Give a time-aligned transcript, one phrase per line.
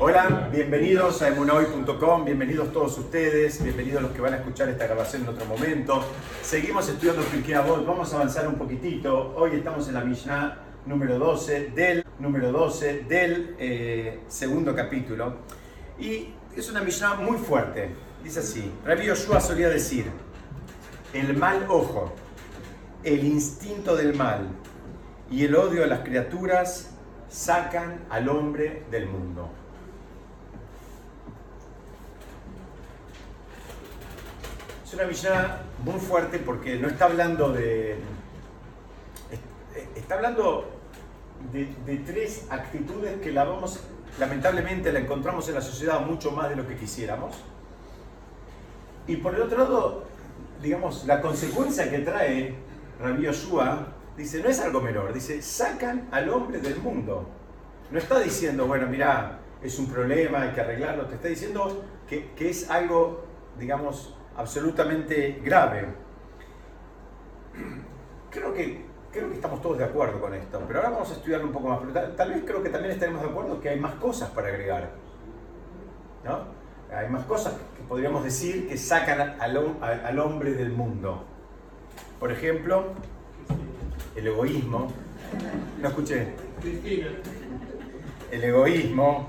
[0.00, 5.22] Hola, bienvenidos a emunoy.com, bienvenidos todos ustedes, bienvenidos los que van a escuchar esta grabación
[5.22, 6.04] en otro momento.
[6.42, 9.36] Seguimos estudiando Pirkei Avot, vamos a avanzar un poquitito.
[9.36, 15.36] Hoy estamos en la Mishnah número 12 del, número 12 del eh, segundo capítulo.
[15.96, 17.90] Y es una Mishnah muy fuerte.
[18.24, 20.06] Dice así, Rabbi Yoshua solía decir,
[21.12, 22.12] el mal ojo,
[23.04, 24.48] el instinto del mal
[25.30, 26.95] y el odio a las criaturas
[27.30, 29.50] sacan al hombre del mundo.
[34.84, 37.98] Es una Mishnah muy fuerte porque no está hablando de...
[39.96, 40.76] Está hablando
[41.52, 43.80] de, tres actitudes que la vamos,
[44.18, 47.36] lamentablemente la encontramos en la sociedad mucho más de lo que quisiéramos.
[49.06, 50.04] Y por el otro lado,
[50.62, 52.54] digamos, la consecuencia que trae
[53.00, 57.28] Rabbi Yoshua dice, no es algo menor, dice, sacan al hombre del mundo.
[57.90, 62.32] No está diciendo, bueno, mira, es un problema, hay que arreglarlo, te está diciendo que,
[62.32, 63.24] que es algo,
[63.58, 65.86] digamos, absolutamente grave.
[68.30, 71.46] Creo que, creo que estamos todos de acuerdo con esto, pero ahora vamos a estudiarlo
[71.46, 72.16] un poco más.
[72.16, 74.90] Tal, vez creo que también estaremos de acuerdo que hay más cosas para agregar.
[76.24, 76.56] ¿no?
[76.94, 81.24] Hay más cosas que podríamos decir que sacan al hombre del mundo.
[82.20, 82.94] Por ejemplo,
[84.14, 84.92] el egoísmo.
[85.80, 86.28] No escuché.
[88.30, 89.28] El egoísmo,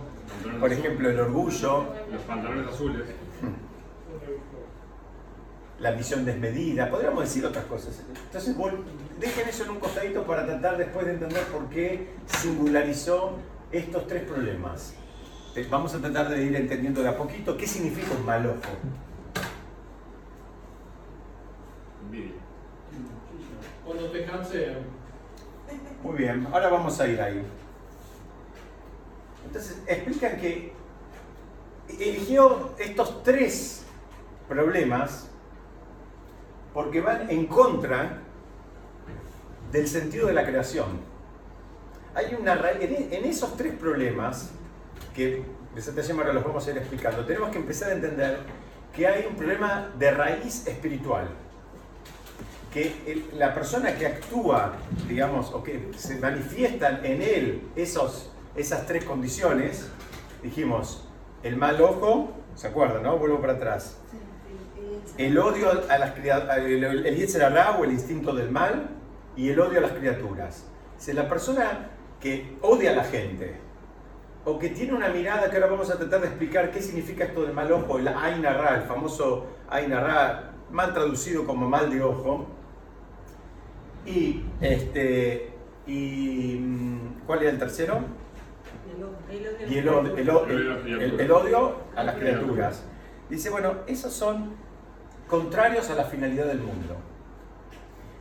[0.60, 1.86] por ejemplo, el orgullo.
[2.12, 3.04] Los pantalones azules.
[5.80, 8.02] La visión desmedida, podríamos decir otras cosas.
[8.26, 8.56] Entonces,
[9.20, 13.38] dejen eso en un costadito para tratar después de entender por qué singularizó
[13.72, 14.96] estos tres problemas.
[15.70, 18.58] Vamos a tratar de ir entendiendo de a poquito qué significa un mal ojo.
[23.86, 24.78] Cuando te canse.
[26.04, 27.44] Muy bien, ahora vamos a ir ahí.
[29.46, 30.74] Entonces, explican que
[31.90, 33.86] eligió estos tres
[34.48, 35.28] problemas
[36.74, 38.22] porque van en contra
[39.72, 41.00] del sentido de la creación.
[42.14, 44.52] Hay una raíz, en esos tres problemas,
[45.14, 45.44] que
[45.74, 48.40] de ahora los vamos a ir explicando, tenemos que empezar a entender
[48.96, 51.30] que hay un problema de raíz espiritual
[52.74, 54.74] que la persona que actúa,
[55.08, 59.90] digamos, o que se manifiestan en él esos, esas tres condiciones,
[60.44, 61.08] dijimos,
[61.44, 63.18] el mal ojo, ¿se acuerdan, no?
[63.18, 63.98] Vuelvo para atrás.
[65.18, 68.90] El odio a las criaturas, el, el o el instinto del mal,
[69.36, 70.66] y el odio a las criaturas.
[70.98, 71.90] Si la persona
[72.20, 73.56] que odia a la gente,
[74.44, 77.44] o que tiene una mirada, que ahora vamos a tratar de explicar qué significa esto
[77.44, 82.48] del mal ojo, el Ainara, el famoso Ainara, mal traducido como mal de ojo,
[84.06, 85.52] y, este,
[85.86, 88.00] y mm, ¿cuál era el tercero?
[89.70, 92.84] Y el, odio a las criaturas.
[93.30, 94.56] Dice, bueno, esos son
[95.28, 96.96] contrarios a la finalidad del mundo.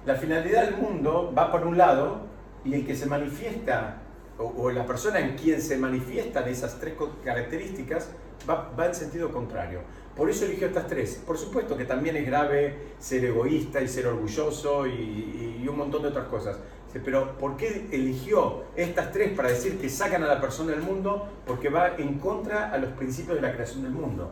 [0.04, 2.26] La finalidad del mundo va por un lado
[2.64, 3.98] y el que se manifiesta,
[4.38, 6.94] o, la persona en quien se manifiestan esas tres
[7.24, 8.10] características,
[8.48, 9.80] va, va en sentido contrario.
[10.16, 11.22] Por eso eligió estas tres.
[11.26, 16.08] Por supuesto que también es grave ser egoísta y ser orgulloso y, un montón de
[16.08, 16.56] otras cosas.
[17.04, 21.28] Pero ¿por qué eligió estas tres para decir que sacan a la persona del mundo?
[21.44, 24.30] Porque va en contra a los principios de la creación del mundo.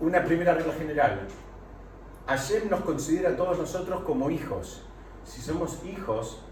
[0.00, 1.26] Una primera regla general.
[2.28, 4.82] Hashem nos considera a todos nosotros como hijos.
[5.24, 6.42] Si somos hijos,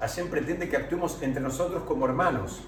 [0.00, 2.62] Hashem pretende que actuemos entre nosotros como hermanos.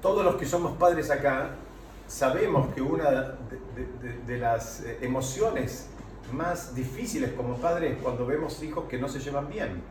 [0.00, 1.56] Todos los que somos padres acá
[2.06, 3.36] sabemos que una
[4.26, 5.88] de, las eh, emociones
[6.32, 9.82] más difíciles como padres es cuando vemos hijos que no se llevan bien.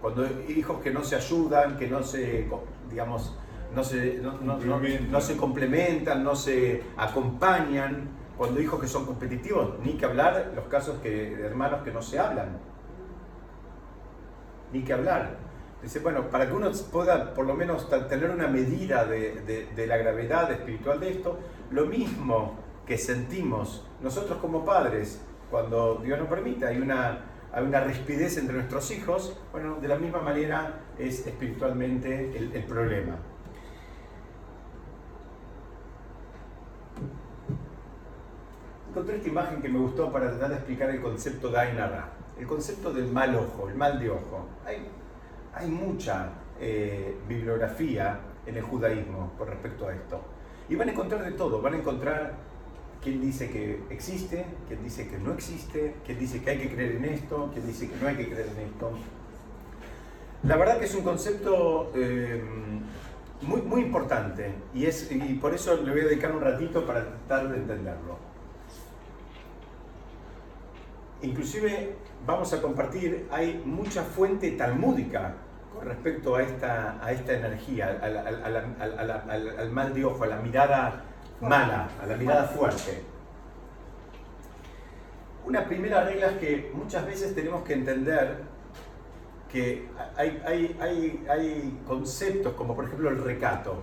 [0.00, 2.48] Cuando hijos que no se ayudan, que no se,
[2.88, 3.34] digamos,
[3.74, 8.08] no se, no, se complementan, no se acompañan.
[8.36, 12.00] Cuando hijos que son competitivos, ni que hablar los casos que, de hermanos que no
[12.00, 12.58] se hablan.
[14.72, 15.47] Ni que hablar.
[15.82, 20.50] Dice, bueno, para que uno pueda por lo menos tener una medida de, la gravedad
[20.50, 21.38] espiritual de esto,
[21.70, 25.20] lo mismo que sentimos nosotros como padres,
[25.50, 27.20] cuando Dios nos permite, hay una,
[27.52, 32.64] hay una rispidez entre nuestros hijos, bueno, de la misma manera es espiritualmente el, el
[32.64, 33.16] problema.
[38.90, 42.46] Encontré esta imagen que me gustó para tratar de explicar el concepto de Ainara, el
[42.48, 44.48] concepto del mal ojo, el mal de ojo.
[44.64, 44.88] Hay
[45.58, 50.20] hay mucha eh, bibliografía en el judaísmo con respecto a esto.
[50.68, 52.34] Y van a encontrar de todo, van a encontrar
[53.02, 56.96] quien dice que existe, quien dice que no existe, quien dice que hay que creer
[56.96, 58.90] en esto, quien dice que no hay que creer en esto.
[60.42, 62.42] La verdad que es un concepto eh,
[63.42, 67.04] muy, muy importante y, es, y por eso le voy a dedicar un ratito para
[67.04, 68.18] tratar de entenderlo.
[71.22, 71.94] Inclusive
[72.26, 75.34] vamos a compartir, hay mucha fuente talmúdica
[75.82, 81.04] respecto a esta, a esta energía, al, mal de ojo, a la mirada
[81.40, 83.02] mala, a la mirada fuerte.
[85.44, 88.42] Una primera regla es que muchas veces tenemos que entender
[89.50, 93.82] que hay, hay, hay, conceptos como por ejemplo el recato.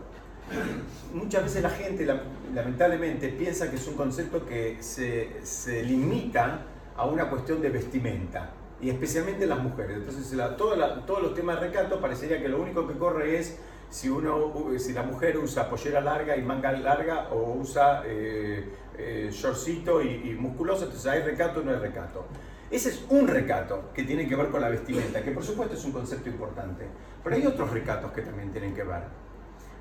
[1.11, 2.07] Muchas veces la gente
[2.53, 6.59] lamentablemente piensa que es un concepto que se, se limita
[6.95, 8.51] a una cuestión de vestimenta
[8.81, 9.97] y especialmente las mujeres.
[9.97, 13.57] Entonces todos los temas de recato parecería que lo único que corre es
[13.89, 18.67] si, uno, si la mujer usa pollera larga y manga larga o usa eh,
[18.97, 22.25] eh shortcito y, musculoso, entonces hay recato o no hay recato.
[22.69, 25.85] Ese es un recato que tiene que ver con la vestimenta, que por supuesto es
[25.85, 26.85] un concepto importante.
[27.23, 29.03] Pero hay otros recatos que también tienen que ver.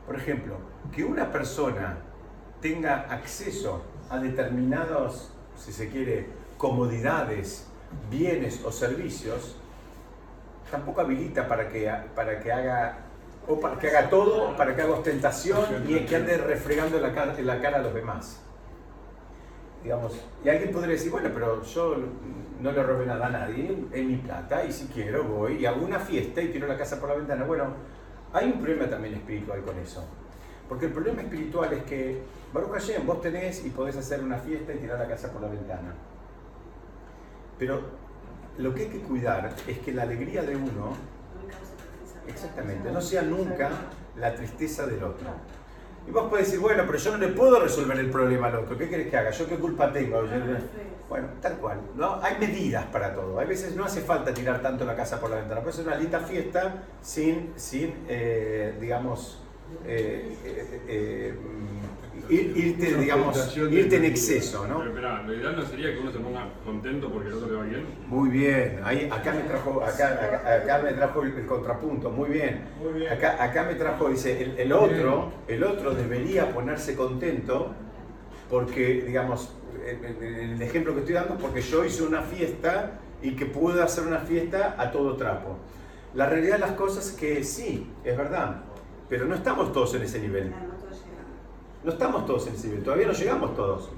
[0.07, 0.59] Por ejemplo,
[0.95, 1.99] que una persona
[2.61, 6.27] tenga acceso a determinados, si se quiere,
[6.59, 7.67] comodidades,
[8.11, 9.57] bienes o servicios,
[10.71, 12.99] tampoco habilita para que, para que haga
[13.47, 17.35] o para que haga todo, para que haga ostentación y que ande refregando la cara,
[17.41, 18.41] la cara a los demás.
[19.83, 21.97] Digamos, y alguien podría decir, bueno, pero yo
[22.61, 25.85] no le robé nada a nadie, es mi plata y si quiero voy y hago
[25.85, 27.45] una fiesta y tiro la casa por la ventana.
[27.45, 27.67] Bueno,
[28.33, 30.03] hay un problema también espiritual con eso.
[30.69, 34.73] Porque el problema espiritual es que, Baruch Hashem, vos tenés y podés hacer una fiesta
[34.73, 35.95] y tirar la casa por la ventana.
[37.59, 37.81] Pero
[38.59, 40.97] lo que hay que cuidar es que la alegría de uno,
[42.27, 43.71] exactamente, no sea nunca
[44.17, 45.29] la tristeza del otro.
[46.07, 48.77] Y vos podés decir, bueno, pero yo no le puedo resolver el problema al otro.
[48.77, 49.31] ¿Qué querés que haga?
[49.31, 50.23] ¿Yo qué culpa tengo?
[51.09, 51.81] Bueno, tal cual.
[51.97, 52.21] ¿no?
[52.23, 53.39] Hay medidas para todo.
[53.39, 55.63] Hay veces no hace falta tirar tanto la casa por la ventana.
[55.63, 59.43] Puede ser una linda fiesta sin, sin eh, digamos,
[59.87, 60.37] eh,
[60.87, 61.35] eh,
[62.31, 64.79] irte, digamos, irte en exceso, ¿no?
[64.79, 67.55] Pero espera, lo ideal no sería que uno se ponga contento porque el otro le
[67.55, 67.87] va bien.
[68.07, 72.65] Muy bien, ahí, acá me trajo, acá, acá, me trajo el, contrapunto, muy bien.
[72.83, 73.13] Muy bien.
[73.13, 77.75] Acá, acá me trajo, dice, el, otro, el otro debería ponerse contento
[78.51, 79.55] porque, digamos,
[79.87, 84.19] el ejemplo que estoy dando, porque yo hice una fiesta y que pude hacer una
[84.19, 85.57] fiesta a todo trapo.
[86.15, 88.63] La realidad de las cosas es que sí, es verdad,
[89.09, 90.53] pero no estamos todos en ese nivel.
[91.85, 93.91] No estamos todos nivel, todavía no llegamos todos.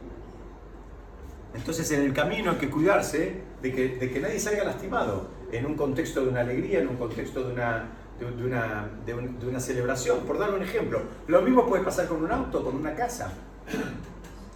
[1.55, 5.77] Entonces en el camino hay que cuidarse de que, de nadie salga lastimado en un
[5.77, 7.85] contexto de una alegría, en un contexto de una,
[8.19, 9.15] de, una, de,
[9.47, 10.21] una celebración.
[10.27, 13.33] Por dar un ejemplo, lo mismo puede pasar con un auto, con una casa.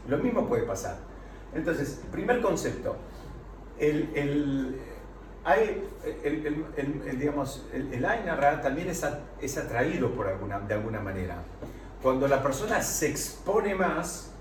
[0.08, 0.96] Lo mismo puede pasar.
[1.54, 2.96] Entonces, primer concepto,
[3.78, 4.76] el, el,
[5.44, 5.84] hay,
[6.24, 7.64] el, el, digamos,
[8.60, 9.06] también es,
[9.40, 11.44] es atraído por alguna, de alguna manera.
[12.02, 14.32] Cuando la persona se expone más,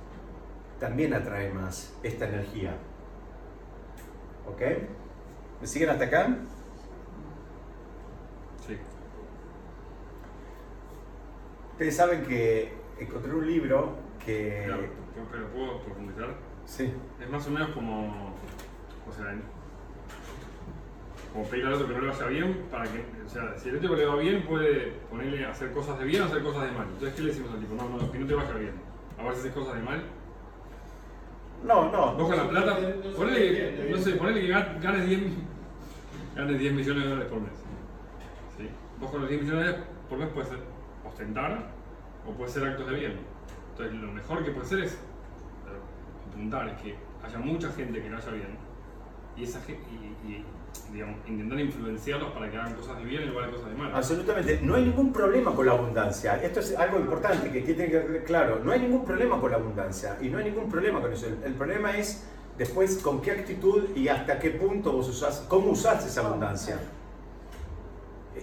[0.79, 2.73] también atrae más esta energía.
[4.47, 4.61] ¿Ok?
[5.59, 6.37] ¿Me siguen hasta acá?
[8.65, 8.77] Sí.
[11.73, 14.71] Ustedes saben que encontré un libro que...
[15.29, 16.35] pero ¿puedo profundizar?
[16.65, 16.93] Sí.
[17.19, 18.33] Es más o menos como...
[19.07, 19.35] O sea,
[21.31, 23.77] como pedir al otro que no le vaya bien, para que, o sea, si el
[23.77, 26.71] otro le va bien, puede ponerle a hacer cosas de bien o hacer cosas de
[26.71, 26.87] mal.
[26.87, 27.75] Entonces, ¿qué le decimos al tipo?
[27.75, 28.73] No, no, que no te vaya bien.
[29.17, 30.01] A ver si haces cosas de mal.
[31.63, 32.13] No, no.
[32.15, 32.77] Vos con la plata,
[33.15, 35.21] ponele, no sé, ponele que ganes 10,
[36.35, 37.53] ganes 10 millones de dólares por mes.
[38.57, 38.69] ¿Sí?
[38.99, 40.49] Vos con los 10 millones de dólares por mes puedes
[41.05, 41.67] ostentar
[42.25, 43.19] o puedes hacer actos de bien.
[43.71, 44.97] Entonces, lo mejor que puede ser es
[46.31, 48.57] apuntar, es que haya mucha gente que le vaya bien
[49.35, 50.45] y, esa, y, y
[50.91, 53.91] digamos, intentar influenciarlos para que hagan cosas de bien en lugar de cosas de mal.
[53.93, 54.59] Absolutamente.
[54.61, 56.41] No hay ningún problema con la abundancia.
[56.41, 58.61] Esto es algo importante que tiene que quedar claro.
[58.63, 61.27] No hay ningún problema con la abundancia y no hay ningún problema con eso.
[61.27, 62.23] El, problema es
[62.57, 66.79] después con qué actitud y hasta qué punto vos usás, cómo usás esa abundancia.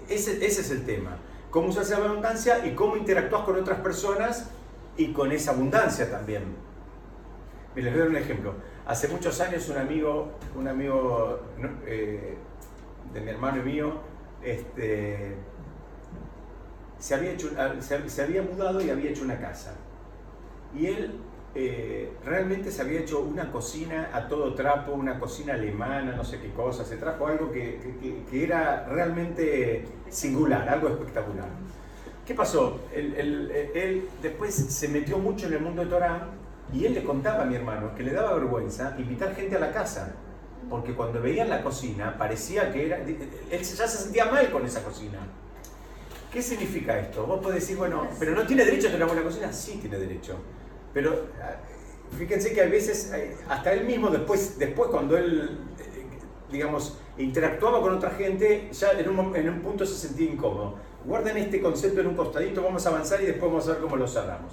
[0.09, 1.17] Ese, ese es el tema.
[1.51, 4.51] Cómo usás esa abundancia y cómo interactúas con otras personas
[4.97, 6.45] y con esa abundancia también.
[7.75, 8.55] les voy a dar un ejemplo
[8.87, 11.41] Hace muchos años un amigo, un amigo
[11.87, 12.37] eh,
[13.13, 13.95] de mi hermano y mío,
[14.45, 15.35] este,
[16.97, 19.75] se, había hecho, ah, se, había mudado y había hecho una casa.
[20.73, 21.19] Y él
[21.57, 26.39] eh, realmente se había hecho una cocina a todo trapo, una cocina alemana, no sé
[26.39, 27.81] qué cosa, se trajo algo que,
[28.33, 31.49] era realmente singular, algo espectacular.
[32.25, 32.83] ¿Qué pasó?
[32.95, 36.29] Él, él, después se metió mucho en el mundo de Torah
[36.73, 39.73] y él le contaba a mi hermano que le daba vergüenza invitar gente a la
[39.73, 40.15] casa,
[40.69, 42.99] porque cuando veían la cocina parecía que era...
[42.99, 45.19] Él ya se sentía mal con esa cocina.
[46.33, 47.25] ¿Qué significa esto?
[47.25, 49.53] Vos podés decir, bueno, pero no tiene derecho a tener una buena cocina.
[49.53, 50.37] Sí tiene derecho.
[50.93, 51.55] Pero ah,
[52.19, 56.05] fíjense que a veces, eh, hasta él mismo, después, después cuando él, eh,
[56.51, 60.75] digamos, interactuaba con otra gente, ya en un, en un punto se sentía incómodo.
[61.05, 63.97] Guarden este concepto en un costadito, vamos a avanzar y después vamos a ver cómo
[63.97, 64.53] lo cerramos.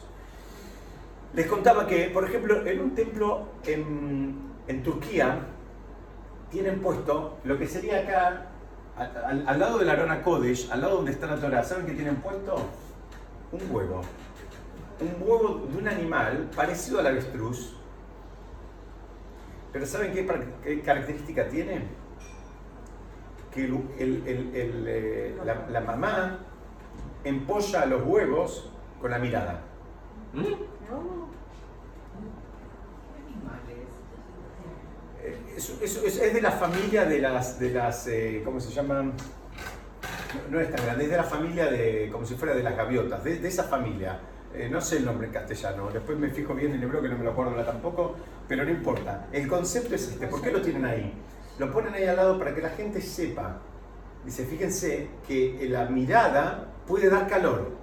[1.34, 5.40] Les contaba que, por ejemplo, en un templo en, Turquía,
[6.52, 8.50] tienen puesto lo que sería acá
[8.96, 12.18] al, lado de la Arona Kodesh, al lado donde está la Torah, ¿saben qué tienen
[12.18, 12.56] puesto?
[13.52, 14.02] Un huevo.
[15.00, 17.76] Un huevo de un animal parecido al avestruz.
[19.72, 21.88] Pero ¿saben qué, característica tiene?
[23.52, 25.36] Que eh,
[25.72, 26.40] la, mamá
[27.24, 28.72] empolla los huevos
[29.02, 29.62] con la mirada.
[30.34, 30.73] ¿Mm?
[35.84, 39.14] Es, de la familia de las, de las eh, ¿cómo se llaman?
[40.50, 43.24] No, es tan grande, es de la familia de, como si fuera de las gaviotas,
[43.24, 44.20] de, esa familia.
[44.54, 47.18] Eh, no sé el nombre en castellano, después me fijo bien en hebreo que no
[47.18, 48.16] me lo acuerdo ahora tampoco,
[48.48, 49.28] pero no importa.
[49.32, 51.14] El concepto es este, ¿por qué lo tienen ahí?
[51.58, 53.60] Lo ponen ahí al lado para que la gente sepa.
[54.26, 57.83] Dice, fíjense que la mirada puede dar calor.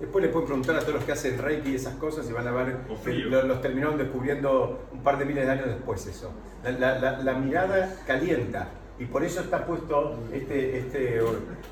[0.00, 2.46] Después le pueden preguntar a todos los que hacen Reiki y esas cosas y van
[2.46, 6.32] a ver que los, terminaron descubriendo un par de miles de años después eso.
[6.62, 11.20] La, mirada calienta y por eso está puesto este, este,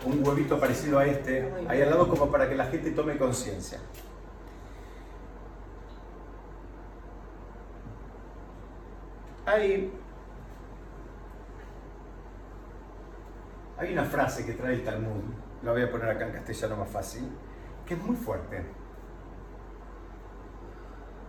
[0.06, 3.78] un huevito parecido a este ahí al lado como para que la gente tome conciencia.
[9.44, 9.92] Hay,
[13.76, 15.20] hay una frase que trae el Talmud,
[15.62, 17.28] la voy a poner acá en castellano más fácil
[17.86, 18.62] que es muy fuerte.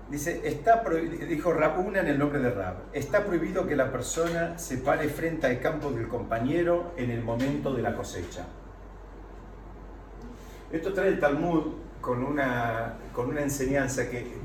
[0.10, 0.84] Dice, está
[1.28, 5.48] dijo Rabuna en el nombre de Rab, está prohibido que la persona se pare frente
[5.48, 8.46] al campo del compañero en el momento de la cosecha.
[10.72, 14.40] Esto trae el Talmud con una, con una enseñanza que,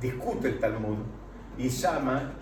[0.00, 0.98] discute el Talmud
[1.56, 2.32] y llama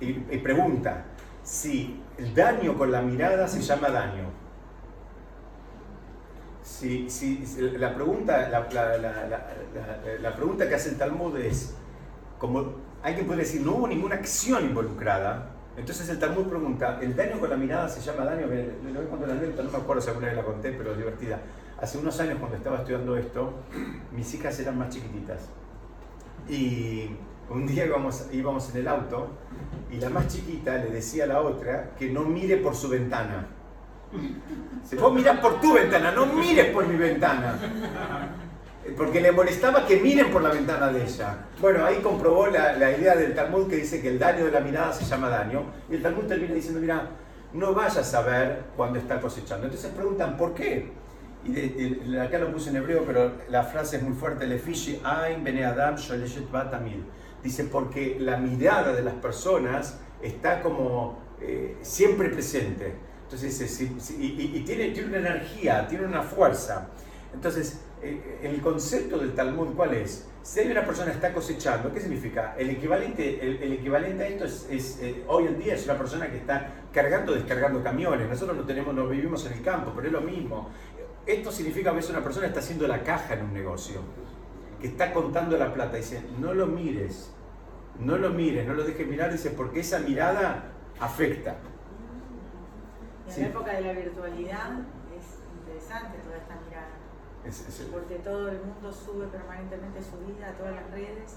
[0.00, 1.04] y pregunta
[1.42, 4.45] si el daño con la mirada se llama daño
[6.66, 7.44] si, si,
[7.78, 8.68] la, pregunta, la,
[10.20, 11.74] la, pregunta que hace el Talmud es,
[12.40, 12.72] como
[13.04, 17.50] alguien puede decir, no hubo ninguna acción involucrada, entonces el Talmud pregunta, ¿el daño con
[17.50, 18.46] la mirada se llama daño?
[18.46, 20.98] Lo a contar la anécdota, no me acuerdo si alguna vez la conté, pero es
[20.98, 21.38] divertida.
[21.80, 23.52] Hace unos años cuando estaba estudiando esto,
[24.10, 25.48] mis hijas eran más chiquititas.
[26.48, 27.10] Y
[27.48, 29.28] un día íbamos, íbamos en el auto
[29.88, 33.46] y la más chiquita le decía a la otra que no mire por su ventana.
[34.84, 37.58] Si vos mirás por tu ventana, no mires por mi ventana.
[38.96, 41.38] Porque le molestaba que miren por la ventana de ella.
[41.60, 44.92] Bueno, ahí comprobó la, idea del Talmud que dice que el daño de la mirada
[44.92, 45.64] se llama daño.
[45.90, 47.08] Y el Talmud termina diciendo, mira,
[47.52, 49.66] no vayas a ver cuando está cosechando.
[49.66, 50.92] Entonces preguntan, ¿por qué?
[51.44, 54.46] Y acá lo puse en hebreo, pero la frase es muy fuerte.
[57.42, 63.05] Dice, porque la mirada de las personas está como eh, siempre presente.
[63.26, 66.88] Entonces, y, tiene, tiene una energía, tiene una fuerza.
[67.34, 70.28] Entonces, eh, el concepto del Talmud, ¿cuál es?
[70.42, 72.54] Si hay una persona que está cosechando, ¿qué significa?
[72.56, 76.36] El equivalente, el, equivalente a esto es, eh, hoy en día es una persona que
[76.36, 78.28] está cargando, descargando camiones.
[78.28, 80.70] Nosotros no tenemos, no vivimos en el campo, pero es lo mismo.
[81.26, 84.02] Esto significa que es una persona que está haciendo la caja en un negocio,
[84.80, 85.96] que está contando la plata.
[85.96, 87.32] Dice, no lo mires,
[87.98, 91.56] no lo mires, no lo dejes mirar, dice, porque esa mirada afecta.
[93.28, 94.70] En la época de la virtualidad
[95.16, 95.24] es
[95.58, 97.92] interesante toda esta mirada.
[97.92, 101.36] porque todo el mundo sube permanentemente su vida a todas las redes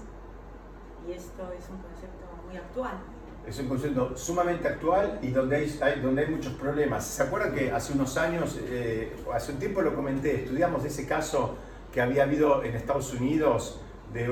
[1.06, 2.98] y esto es un concepto muy actual.
[3.46, 7.04] Es un concepto sumamente actual y donde hay, donde hay muchos problemas.
[7.04, 11.56] ¿Se acuerdan que hace unos años, eh, hace un tiempo lo comenté, estudiamos ese caso
[11.92, 13.80] que había habido en Estados Unidos
[14.12, 14.26] de,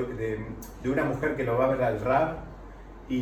[0.83, 2.37] de, una mujer que lo va a ver al rap
[3.09, 3.15] y,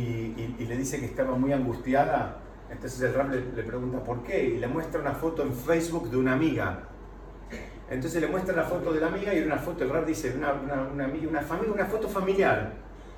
[0.58, 2.37] y le dice que estaba muy angustiada
[2.70, 6.16] entonces el rap le, pregunta por qué y le muestra una foto en Facebook de
[6.16, 6.82] una amiga.
[7.90, 10.52] Entonces le muestra la foto de la amiga y una foto, el rap dice, una,
[10.52, 12.72] una, una, familia, una foto familiar.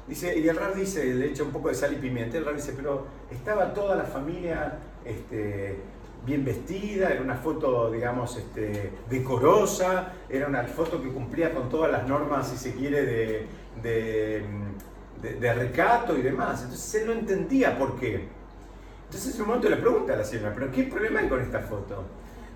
[0.06, 2.54] Dice, y el rap dice, le echa un poco de sal y pimienta, el rap
[2.54, 5.76] dice, pero estaba toda la familia este,
[6.24, 11.90] bien vestida, era una foto, digamos, este, decorosa, era una foto que cumplía con todas
[11.90, 13.46] las normas, si se quiere, de,
[13.82, 14.44] de,
[15.40, 16.62] de recato y demás.
[16.62, 18.39] Entonces él no entendía por qué.
[19.10, 21.58] Entonces en un momento le pregunta a la señora, ¿pero qué problema hay con esta
[21.58, 22.04] foto?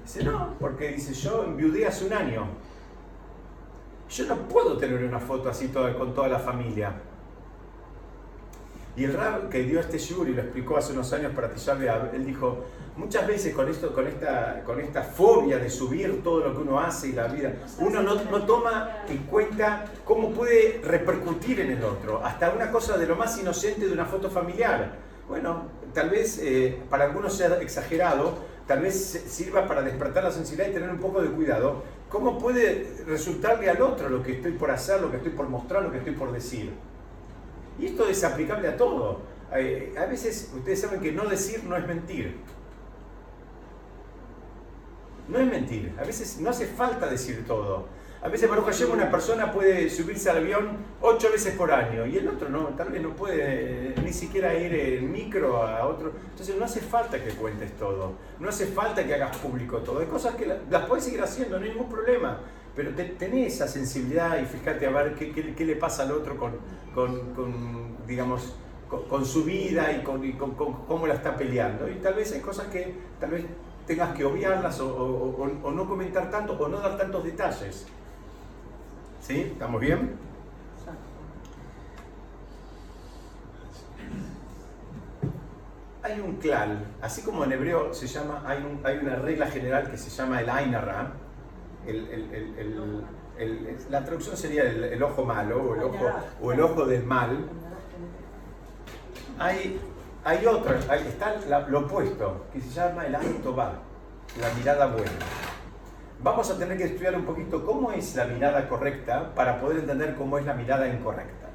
[0.05, 2.47] Dice, no, porque dice, yo enviudé hace un año.
[4.09, 6.93] Yo no puedo tener una foto así toda, con toda la familia.
[8.97, 11.73] Y el rab que dio este shur y lo explicó hace unos años para Tisha
[12.13, 16.55] él dijo, muchas veces con esto, con esta, con esta fobia de subir todo lo
[16.55, 21.59] que uno hace y la vida, uno no, no toma en cuenta cómo puede repercutir
[21.63, 25.03] en el otro, hasta una cosa de lo más inocente de una foto familiar.
[25.29, 30.71] Bueno, tal vez eh, para algunos sea exagerado, tal vez sirva para despertar la sensibilidad
[30.71, 31.83] y tener un poco de cuidado.
[32.09, 35.83] ¿Cómo puede resultarle al otro lo que estoy por hacer, lo que estoy por mostrar,
[35.83, 36.73] lo que estoy por decir?
[37.79, 39.21] Y esto es aplicable a todo.
[39.55, 42.37] Eh, a veces ustedes saben que no decir no es mentir.
[45.29, 45.95] No es mentir.
[45.99, 47.87] A veces no hace falta decir todo.
[48.25, 52.17] A veces, Baruch Hashem, una persona puede subirse al avión ocho veces por año y
[52.17, 56.11] el otro no, tal vez no puede ni siquiera ir en micro a otro.
[56.31, 60.01] Entonces no hace falta que cuentes todo, no hace falta que hagas público todo.
[60.01, 62.41] Hay cosas que las puedes seguir haciendo, no hay ningún problema.
[62.75, 66.55] Pero tenés esa sensibilidad y fíjate a ver qué, qué, le pasa al otro con,
[67.35, 68.57] con, digamos,
[68.89, 71.91] con, su vida y, con, cómo la está peleando.
[71.91, 73.45] Y tal vez hay cosas que tal vez
[73.87, 77.87] tengas que obviarlas o, o no comentar tanto o no dar tantos detalles.
[79.27, 79.41] ¿Sí?
[79.41, 80.19] ¿Estamos bien?
[86.03, 89.97] Hay un klal, así como en hebreo se llama, hay, hay una regla general que
[89.97, 91.15] se llama el Ainara,
[93.89, 96.07] la traducción sería el, ojo malo o el ojo,
[96.43, 97.49] o el ojo del mal.
[99.39, 99.81] Hay,
[100.23, 103.79] hay otra, está lo opuesto, que se llama el Aintoba,
[104.39, 105.11] la mirada buena
[106.25, 110.15] vamos a tener que estudiar un poquito cómo es la mirada correcta para poder entender
[110.15, 111.51] cómo es la mirada incorrecta.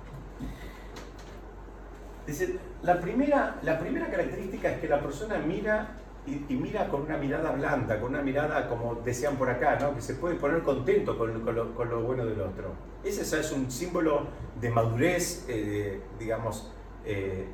[2.28, 5.96] Dice, la primera, la primera característica es que la persona mira
[6.28, 9.96] y, mira con una mirada blanda, con una mirada, como decían por acá, ¿no?
[9.96, 12.74] que se puede poner contento con, lo, bueno del otro.
[13.04, 14.28] Ese es un símbolo
[14.62, 16.72] de madurez, eh, digamos,
[17.06, 17.48] eh,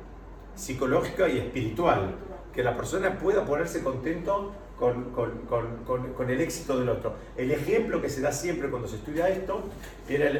[0.54, 2.14] psicológica y espiritual,
[2.52, 7.14] que la persona pueda ponerse contento con, el éxito del otro.
[7.36, 9.62] El ejemplo que se da siempre cuando se estudia esto
[10.08, 10.30] era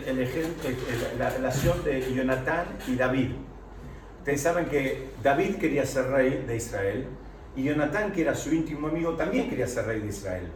[1.19, 3.31] la relación de Jonatán y David.
[4.19, 7.06] Ustedes saben que David quería ser rey de Israel
[7.56, 10.49] y Jonatán, que era su íntimo amigo, también quería ser rey de Israel.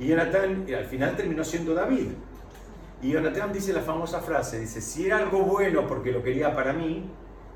[0.00, 2.08] Y Jonatán al final terminó siendo David.
[3.00, 6.72] Y Jonatán dice la famosa frase, dice, si era algo bueno porque lo quería para
[6.72, 7.04] mí,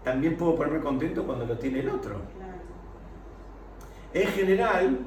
[0.05, 2.21] también puedo ponerme contento cuando lo tiene el otro.
[4.17, 4.99] En general,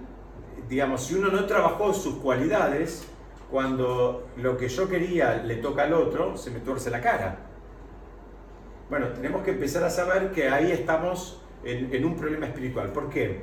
[0.69, 3.07] digamos, si uno no trabajó sus cualidades,
[3.49, 7.39] cuando lo que yo quería le toca al otro, se me tuerce la cara.
[8.87, 12.91] Bueno, tenemos que empezar a saber que ahí estamos en, un problema espiritual.
[12.91, 13.41] ¿Por qué?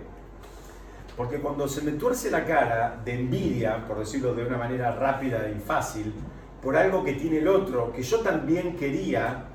[1.16, 5.50] Porque cuando se me tuerce la cara de envidia, por decirlo de una manera rápida
[5.50, 6.14] y fácil,
[6.62, 9.46] por algo que tiene el otro, que yo también quería,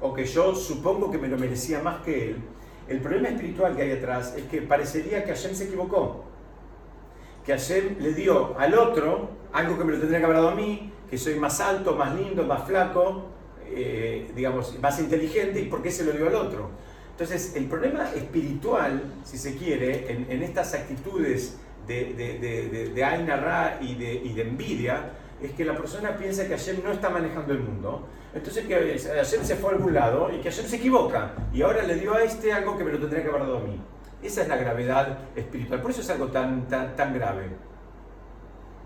[0.00, 2.42] o que yo supongo que me lo merecía más que él,
[2.88, 6.24] el problema espiritual que hay atrás es que parecería que Hashem se equivocó.
[7.44, 10.54] Que Hashem le dio al otro algo que me lo tendría que haber dado a
[10.54, 13.26] mí, que soy más alto, más lindo, más flaco,
[13.66, 16.70] eh, digamos, más inteligente, y por qué se lo dio al otro.
[17.12, 24.32] Entonces, el problema espiritual, si se quiere, en, estas actitudes de, de, y de, y
[24.34, 28.06] de envidia, es que la persona piensa que Hashem no está manejando el mundo.
[28.34, 31.32] Entonces que Hashem se fue a algún lado y que Hashem se equivoca.
[31.52, 33.62] Y ahora le dio a este algo que me lo tendría que haber dado a
[33.62, 33.80] mí.
[34.22, 35.80] Esa es la gravedad espiritual.
[35.80, 37.48] Por eso es algo tan, tan, grave.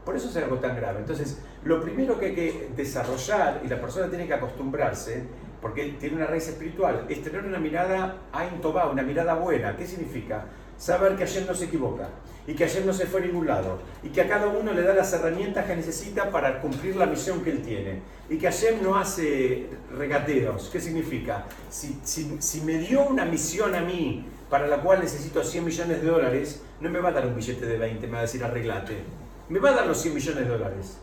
[0.05, 1.01] Por eso es algo tan grave.
[1.01, 5.25] Entonces, lo primero que hay que desarrollar y la persona tiene que acostumbrarse,
[5.61, 9.77] porque tiene una raíz espiritual, es tener una mirada Ain una mirada buena.
[9.77, 10.45] ¿Qué significa?
[10.83, 12.09] Saber que Hashem no se equivoca
[12.45, 14.83] y que ayer no se fue a ningún lado y que a cada uno le
[14.83, 18.83] da las herramientas que necesita para cumplir la misión que él tiene y que ayer
[18.83, 20.71] no hace regateos.
[20.73, 21.47] ¿Qué significa?
[21.71, 26.09] Si, si, me dio una misión a mí para la cual necesito 100 millones de
[26.09, 29.05] dólares, no me va a dar un billete de 20, me va a decir arreglate.
[29.51, 30.99] Me va a dar los 100 millones de dólares.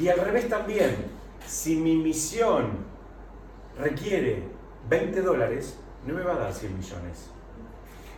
[0.00, 0.94] Y al revés también,
[1.44, 2.68] si mi misión
[3.76, 4.44] requiere
[4.88, 7.35] 20 dólares, no me va a dar 100 millones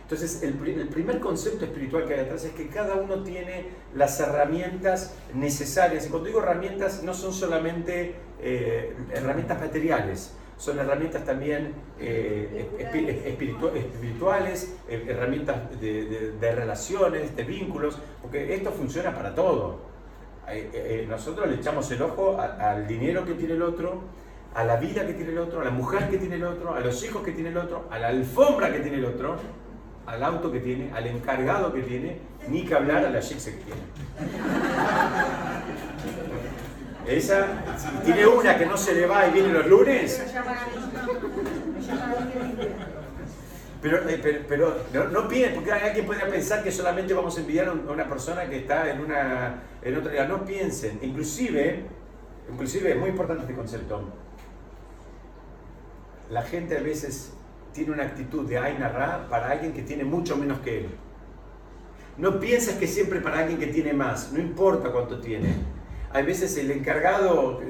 [0.09, 5.13] entonces, el, primer concepto espiritual que hay atrás es que cada uno tiene las herramientas
[5.35, 6.07] necesarias.
[6.07, 12.71] Y cuando digo herramientas, no son solamente eh, herramientas materiales, son herramientas también eh,
[13.77, 19.79] espirituales, eh, herramientas de, relaciones, de vínculos, porque esto funciona para todo.
[21.07, 24.01] nosotros le echamos el ojo al dinero que tiene el otro,
[24.55, 26.79] a la vida que tiene el otro, a la mujer que tiene el otro, a
[26.79, 29.37] los hijos que tiene el otro, a la alfombra que tiene el otro
[30.09, 32.17] al auto que tiene, al encargado que tiene,
[32.47, 33.81] ni que hablar a la Jigse que tiene.
[37.07, 37.47] Esa,
[38.03, 40.23] tiene una que no se le va y viene los lunes.
[43.81, 47.69] Pero, eh, pero, no, no piensen, porque alguien podría pensar que solamente vamos a enviar
[47.69, 51.85] a una persona que está en una en otra No piensen, inclusive,
[52.51, 54.01] inclusive es muy importante este concepto.
[56.29, 57.33] La gente a veces
[57.73, 60.89] tiene una actitud de Aina Ra para alguien que tiene mucho menos que él.
[62.17, 65.53] No pienses que siempre para alguien que tiene más, no importa cuánto tiene.
[66.11, 67.61] Hay veces el encargado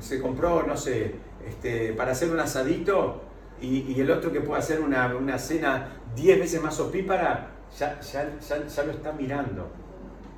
[0.00, 3.22] se compró, no sé, este, para hacer un asadito
[3.60, 8.38] y, el otro que puede hacer una, una cena 10 veces más opípara, ya, ya,
[8.40, 9.68] ya, lo está mirando.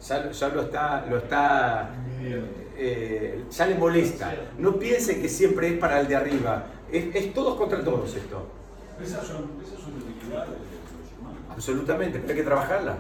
[0.09, 1.91] Ya, lo está, lo está
[2.77, 4.35] eh, ya le molesta.
[4.59, 6.67] No piense que siempre es para el de arriba.
[6.91, 8.45] Es, es todos contra todos esto.
[9.03, 12.99] Esas son, esas son debilidades de Absolutamente, pero hay que trabajarla.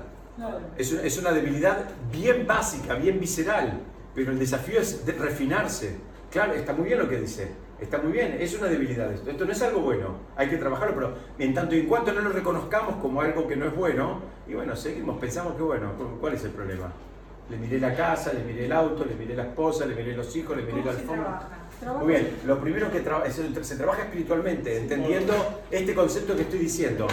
[0.77, 3.81] Es, es una debilidad bien básica, bien visceral,
[4.15, 5.97] pero el desafío es refinarse.
[6.31, 9.31] Claro, está muy bien lo que dice, está muy bien, es una debilidad esto.
[9.31, 12.21] Esto no es algo bueno, hay que trabajarlo, pero en tanto y en cuanto no
[12.21, 16.35] lo reconozcamos como algo que no es bueno, y bueno, seguimos, pensamos que bueno, ¿cuál
[16.35, 16.91] es el problema?
[17.51, 20.35] Le miré la casa, le miré el auto, le miré la esposa, le miré los
[20.35, 21.62] hijos, le miré la alfombra.
[21.99, 23.03] Muy bien, lo primero que
[23.64, 27.09] se trabaja espiritualmente, entendiendo este concepto que estoy diciendo.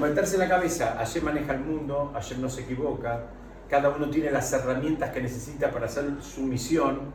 [0.00, 3.24] Meterse en la cabeza, ayer maneja el mundo, ayer no se equivoca,
[3.70, 7.12] cada uno tiene las herramientas que necesita para hacer su misión.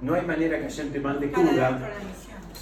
[0.00, 1.30] No hay manera que ayer te mande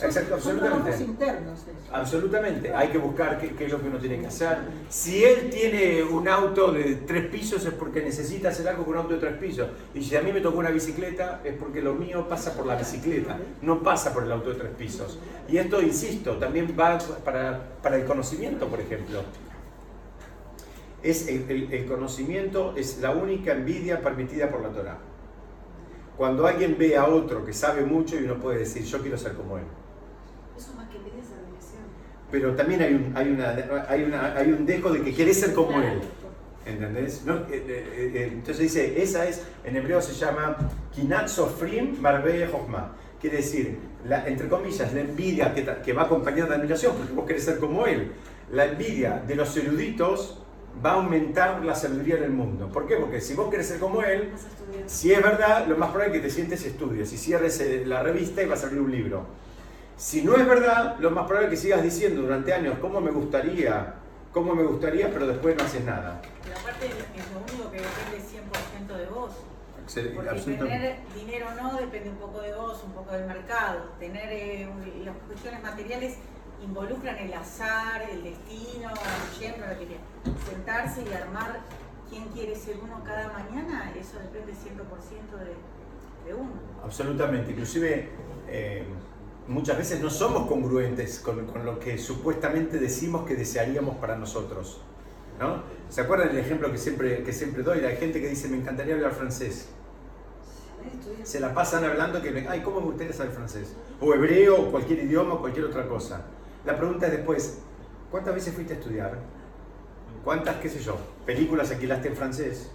[0.03, 1.05] Exacto, absolutamente.
[1.05, 1.61] internos.
[1.93, 2.75] Absolutamente.
[2.75, 4.59] Hay que buscar qué, es lo que uno tiene que hacer.
[4.89, 9.01] Si él tiene un auto de tres pisos es porque necesita hacer algo con un
[9.01, 9.69] auto de tres pisos.
[9.95, 12.77] Y si a mí me tocó una bicicleta es porque lo mío pasa por la
[12.77, 15.19] bicicleta, no pasa por el auto de tres pisos.
[15.49, 19.23] Y esto, insisto, también va para, para el conocimiento, por ejemplo.
[21.03, 24.99] Es el, el, conocimiento es la única envidia permitida por la Torah.
[26.17, 29.35] Cuando alguien ve a otro que sabe mucho y uno puede decir, yo quiero ser
[29.35, 29.65] como él.
[31.05, 31.75] Que envidia es
[32.31, 33.51] Pero también hay un, hay, una,
[33.89, 36.01] hay, una, hay un dejo de que quiere ser como él.
[36.67, 37.23] ¿Entendés?
[37.27, 40.57] Eh, eh, eh, entonces dice, esa es, en hebreo se llama
[40.95, 42.93] Kinat Sofrim Barbe Jochma.
[43.19, 47.27] Quiere decir, la, entre comillas, la envidia que, que va acompañada de admiración, porque vos
[47.27, 48.13] querés ser como él.
[48.53, 50.43] La envidia de los eruditos
[50.85, 52.69] va a aumentar la sabiduría del mundo.
[52.69, 52.97] ¿Por qué?
[52.97, 54.31] Porque si vos querés ser como él,
[54.87, 57.13] si es verdad, lo más probable es que te sientes y estudies.
[57.13, 59.27] Y cierres la revista y va a salir un libro.
[59.99, 63.11] Si no es verdad, lo más probable es que sigas diciendo durante años cómo me
[63.11, 63.95] gustaría,
[64.33, 66.23] cómo me gustaría, pero después no haces nada.
[66.45, 68.25] Pero aparte es lo único que depende
[68.87, 69.33] 100% de vos.
[70.15, 73.87] Porque tener dinero o no depende un poco de vos, un poco del mercado.
[73.99, 74.71] Tener eh,
[75.05, 76.19] las cuestiones materiales
[76.63, 78.91] involucran el azar, el destino,
[79.37, 79.67] siempre
[80.49, 81.59] sentarse y armar
[82.09, 86.53] quién quiere ser uno cada mañana, eso depende 100% de, de, uno.
[86.85, 88.11] Absolutamente, inclusive
[88.49, 88.85] eh,
[89.49, 94.81] muchas veces no somos congruentes con, lo que supuestamente decimos que desearíamos para nosotros.
[95.41, 95.63] ¿no?
[95.89, 97.81] ¿Se acuerdan del ejemplo que siempre, que siempre doy?
[97.81, 99.69] Hay gente que dice, me encantaría hablar francés.
[101.23, 103.75] Se la pasan hablando que, ay, ¿cómo me gustaría saber francés?
[104.01, 106.23] O hebreo, cualquier idioma, cualquier otra cosa.
[106.65, 107.59] La pregunta es después,
[108.11, 109.19] ¿cuántas veces fuiste a estudiar?
[110.25, 112.71] ¿Cuántas, qué sé yo, películas alquilaste en francés?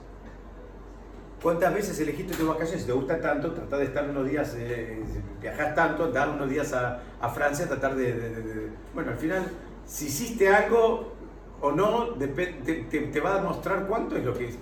[1.44, 2.82] ¿Cuántas veces elegiste tus vacaciones?
[2.82, 5.04] Si te gusta tanto, tratar de estar unos días, eh,
[5.42, 9.44] viajar tanto, dar unos días a, Francia, tratar de, Bueno, al final,
[9.86, 11.14] si hiciste algo
[11.62, 14.56] o no, te, va a demostrar cuánto es lo que,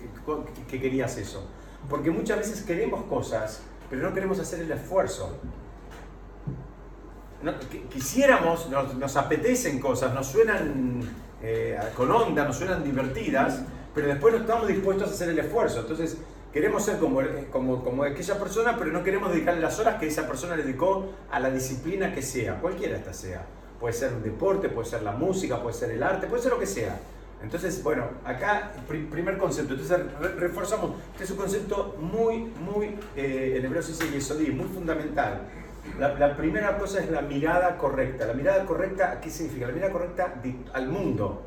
[0.67, 1.47] que querías eso.
[1.87, 5.39] Porque muchas veces queremos cosas, pero no queremos hacer el esfuerzo
[7.91, 11.01] quisiéramos, nos, apetecen cosas, nos suenan
[11.41, 13.61] eh, con onda, nos suenan divertidas,
[13.95, 15.81] pero después no estamos dispuestos a hacer el esfuerzo.
[15.81, 16.17] Entonces,
[16.53, 20.27] queremos ser como, como, como aquella persona, pero no queremos dedicarle las horas que esa
[20.27, 23.45] persona le dedicó a la disciplina que sea, cualquiera esta sea.
[23.79, 26.59] Puede ser un deporte, puede ser la música, puede ser el arte, puede ser lo
[26.59, 26.99] que sea.
[27.41, 29.99] Entonces, bueno, acá, primer concepto, entonces
[30.37, 35.41] reforzamos, este es un concepto muy, muy, eh, en hebreo se dice yesodí, muy fundamental.
[35.99, 38.27] La, primera cosa es la mirada correcta.
[38.27, 39.67] La mirada correcta, ¿qué significa?
[39.67, 40.35] La mirada correcta
[40.73, 41.41] al mundo.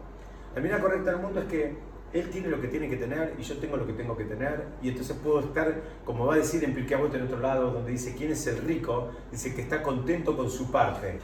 [0.54, 1.76] La mirada correcta al mundo es que
[2.14, 4.64] él tiene lo que tiene que tener y yo tengo lo que tengo que tener.
[4.80, 5.74] Y entonces puedo estar,
[6.04, 9.10] como va a decir en Pirkei en otro lado, donde dice quién es el rico,
[9.30, 11.18] dice que está contento con su parte.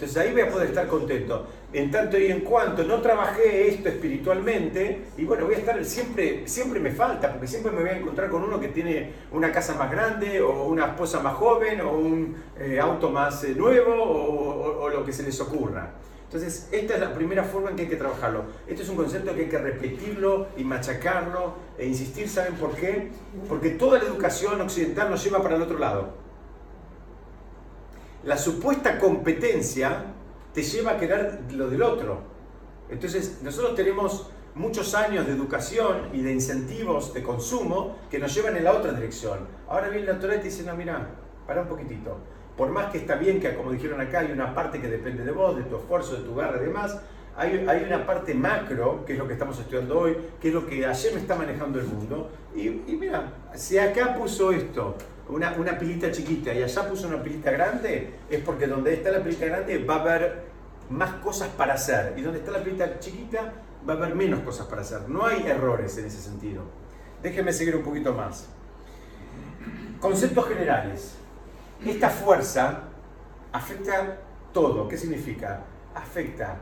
[0.00, 1.46] Entonces ahí voy a poder estar contento.
[1.74, 6.48] En tanto y en cuanto no trabajé esto espiritualmente, y bueno, voy a estar siempre,
[6.48, 9.74] siempre me falta, porque siempre me voy a encontrar con uno que tiene una casa
[9.74, 14.88] más grande, o una esposa más joven, o un eh, auto más eh, nuevo, o,
[14.88, 15.92] lo que se les ocurra.
[16.32, 18.44] Entonces, esta es la primera forma en que hay que trabajarlo.
[18.68, 22.28] Este es un concepto que hay que repetirlo y machacarlo e insistir.
[22.28, 23.10] ¿Saben por qué?
[23.48, 26.10] Porque toda la educación occidental nos lleva para el otro lado.
[28.22, 30.04] La supuesta competencia
[30.54, 32.20] te lleva a querer lo del otro.
[32.90, 38.56] Entonces, nosotros tenemos muchos años de educación y de incentivos de consumo que nos llevan
[38.56, 39.48] en la otra dirección.
[39.68, 41.08] Ahora viene la Torah y te dice, no, mira,
[41.44, 42.18] para un poquitito
[42.60, 45.32] por más que está bien que, como dijeron acá, hay una parte que depende de
[45.32, 47.00] vos, de tu esfuerzo, de tu garra y demás,
[47.34, 50.66] hay, hay, una parte macro, que es lo que estamos estudiando hoy, que es lo
[50.66, 52.30] que ayer me está manejando el mundo.
[52.54, 54.94] Y, mira, si acá puso esto,
[55.30, 59.22] una, una, pilita chiquita, y allá puso una pilita grande, es porque donde está la
[59.22, 60.42] pilita grande va a haber
[60.90, 62.12] más cosas para hacer.
[62.18, 63.54] Y donde está la pilita chiquita
[63.88, 65.08] va a haber menos cosas para hacer.
[65.08, 66.64] No hay errores en ese sentido.
[67.22, 68.50] Déjenme seguir un poquito más.
[69.98, 71.19] Conceptos generales.
[71.84, 72.80] Esta fuerza
[73.52, 74.18] afecta
[74.52, 74.86] todo.
[74.86, 75.64] ¿Qué significa?
[75.94, 76.56] Afecta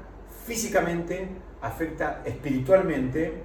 [0.47, 1.29] físicamente,
[1.61, 3.43] afecta espiritualmente.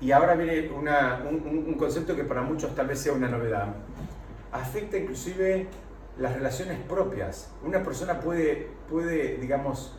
[0.00, 3.74] Y ahora viene un, concepto que para muchos tal vez sea una novedad.
[4.52, 5.66] Afecta inclusive
[6.18, 7.50] las relaciones propias.
[7.64, 9.98] Una persona puede, puede digamos,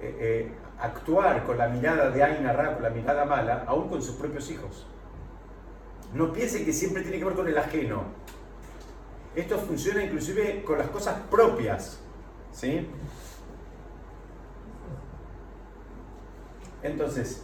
[0.00, 4.16] eh, eh, actuar con la mirada de Aina con la mirada mala, aún con sus
[4.16, 4.86] propios hijos.
[6.12, 8.04] No piense que siempre tiene que ver con el ajeno.
[9.34, 11.98] Esto funciona inclusive con las cosas propias.
[12.52, 12.86] ¿sí?
[16.82, 17.42] Entonces,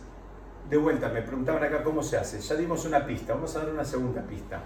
[0.68, 2.40] de vuelta, me preguntaban acá cómo se hace.
[2.40, 4.62] Ya dimos una pista, vamos a dar una segunda pista.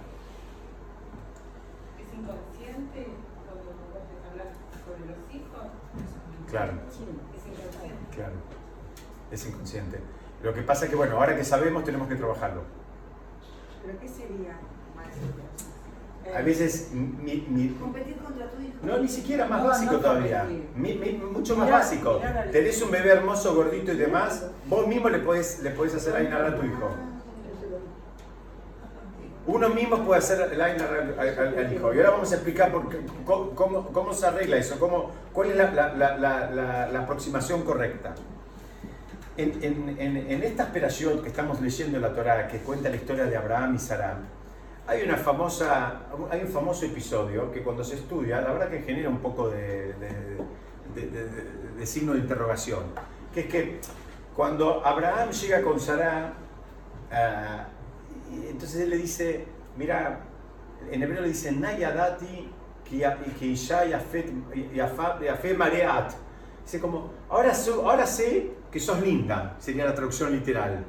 [1.97, 3.07] ¿Es inconsciente
[3.45, 4.51] cuando vos hablar
[4.85, 5.71] sobre los hijos?
[6.49, 6.73] Claro.
[6.87, 8.15] Es inconsciente.
[8.15, 8.33] Claro.
[9.31, 9.99] Es inconsciente.
[10.43, 12.61] Lo que pasa es que, bueno, ahora que sabemos tenemos que trabajarlo.
[13.83, 14.59] ¿Pero qué sería,
[16.33, 18.73] a veces mi, competir contra tu hijo.
[18.83, 20.47] No, ni siquiera más básico todavía.
[21.31, 22.21] mucho más básico.
[22.51, 26.45] Tenés un bebé hermoso, gordito y demás, vos mismo le podés, le podés hacer ainar
[26.45, 26.89] a tu hijo.
[29.47, 31.93] Uno mismo puede hacer el ainar al, hijo.
[31.93, 32.89] Y ahora vamos a explicar por
[33.53, 38.15] cómo, cómo, se arregla eso, cómo, cuál es la, la aproximación correcta.
[39.37, 43.25] En, en, en, esta operación que estamos leyendo en la Torah, que cuenta la historia
[43.25, 44.17] de Abraham y Sarah,
[44.87, 49.09] hay, una famosa, hay un famoso episodio que cuando se estudia, la verdad que genera
[49.09, 49.93] un poco de,
[51.83, 52.83] signo de interrogación,
[53.33, 53.79] que es que
[54.35, 56.33] cuando Abraham llega con Sarah,
[57.11, 57.67] ah,
[58.49, 59.45] entonces él le dice,
[59.77, 60.21] mira,
[60.91, 62.49] en hebreo le dice, Nayadati
[62.85, 62.97] que
[65.57, 66.13] mareat.
[66.63, 70.85] Dice como, ahora, ahora sé que sos linda, sería la traducción literal.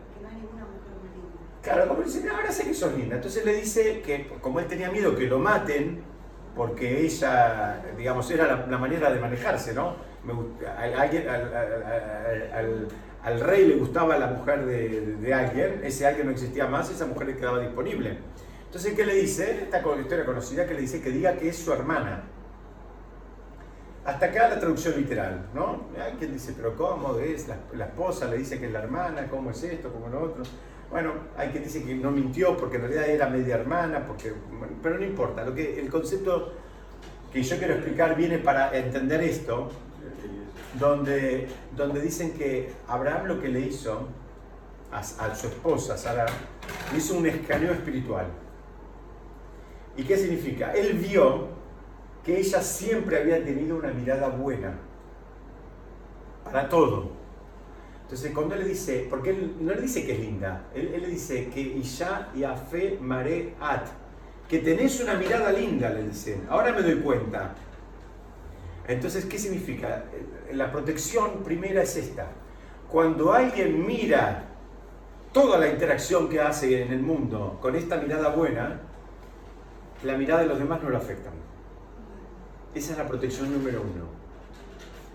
[1.67, 3.17] Claro, como dice, ahora sé que sos linda.
[3.17, 6.01] Entonces le dice que, como él tenía miedo que lo maten,
[6.55, 9.97] porque ella, digamos, era la, manera de manejarse, ¿no?
[13.25, 17.27] al, rey le gustaba la mujer de, alguien, ese alguien no existía más, esa mujer
[17.27, 18.17] le quedaba disponible.
[18.67, 19.65] Entonces, ¿qué le dice?
[19.65, 22.23] Esta historia conocida que le dice que diga que es su hermana.
[24.05, 25.89] Hasta acá la traducción literal, ¿no?
[26.01, 27.49] Hay quien dice, pero ¿cómo es?
[27.49, 29.93] La, la, esposa le dice que es la hermana, ¿cómo es esto?
[29.93, 30.45] ¿Cómo lo otro?
[30.91, 34.33] Bueno, hay quien dice que no mintió porque en realidad era media hermana, porque,
[34.83, 35.45] pero no importa.
[35.45, 36.53] Lo que, el concepto
[37.33, 39.71] que yo quiero explicar viene para entender esto,
[40.79, 44.09] donde, donde dicen que Abraham lo que le hizo
[44.93, 46.27] a, su esposa, Sara,
[46.97, 48.27] hizo un escaneo espiritual.
[49.97, 50.73] ¿Y qué significa?
[50.73, 51.49] Él vio
[52.25, 54.75] que ella siempre había tenido una mirada buena
[56.45, 57.16] para todo
[58.07, 61.09] entonces, cuando él le dice, porque él no le dice que es linda, él, le
[61.09, 63.87] dice que Isha y Afe Mare At,
[64.49, 66.47] que tenés una mirada linda, le dicen.
[66.49, 67.53] Ahora me doy cuenta.
[68.87, 70.05] Entonces, ¿qué significa?
[70.53, 72.29] La protección primera es esta.
[72.89, 74.45] Cuando alguien mira
[75.33, 78.83] toda la interacción que hace en el mundo con esta mirada buena,
[80.05, 81.31] la mirada de los demás no lo afecta.
[82.73, 84.16] Esa es la protección número uno.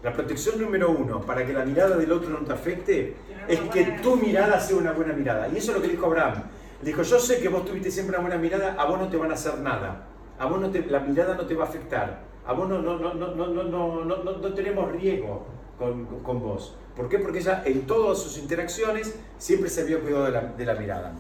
[0.03, 3.15] La protección número uno para que la mirada del otro no te afecte
[3.47, 5.47] es que tu mirada sea una buena mirada.
[5.47, 6.43] Y eso es lo que dijo Abraham.
[6.81, 9.29] Dijo, yo sé que vos tuviste siempre una buena mirada, a vos no te van
[9.29, 10.07] a hacer nada.
[10.39, 12.21] A vos no te, la mirada no te va a afectar.
[12.47, 15.45] A vos no, no, no, no, no, no, no, no tenemos riesgo
[15.77, 16.75] con, con, vos.
[16.95, 17.19] ¿Por qué?
[17.19, 21.13] Porque ella en todas sus interacciones siempre se había cuidado de la, de la mirada.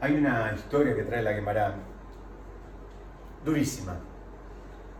[0.00, 1.74] Hay una historia que trae la Gemara,
[3.44, 3.96] durísima.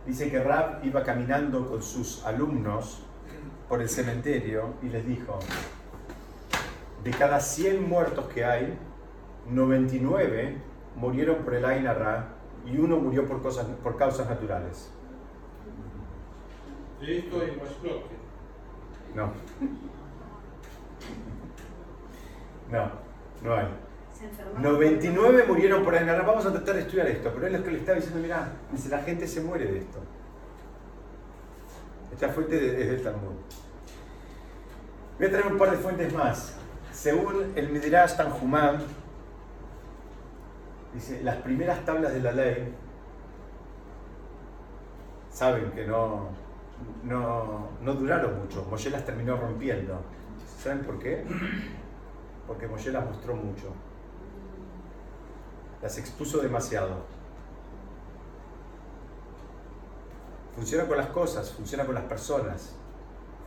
[0.05, 3.03] Dice que Rab iba caminando con sus alumnos
[3.69, 5.39] por el cementerio y les dijo,
[7.03, 8.77] de cada 100 muertos que hay,
[9.49, 10.57] 99
[10.95, 12.33] murieron por el Ainara
[12.65, 14.91] y uno murió por, cosas, por causas naturales.
[16.99, 17.69] De esto hay más
[19.15, 19.31] No.
[22.69, 22.91] No,
[23.41, 23.88] no hay.
[24.57, 26.23] 99 murieron por Ainara.
[26.23, 28.99] Vamos a tratar de estudiar esto, pero es que le está diciendo, mira, dice, la
[28.99, 29.99] gente se muere de esto.
[32.11, 33.35] Esta fuente es del Talmud.
[35.17, 36.55] Voy a traer un par de fuentes más.
[36.91, 38.79] Según el Midrash Tanjumán,
[40.93, 42.73] dice, las primeras tablas de la ley,
[45.31, 46.29] saben que no,
[47.03, 48.65] no, no duraron mucho.
[48.69, 50.01] Moshe las terminó rompiendo.
[50.61, 51.23] ¿Saben por qué?
[52.47, 53.73] Porque Moshe las mostró mucho.
[55.81, 57.19] Las expuso demasiado.
[60.55, 62.73] Funciona con las cosas, funciona con las personas,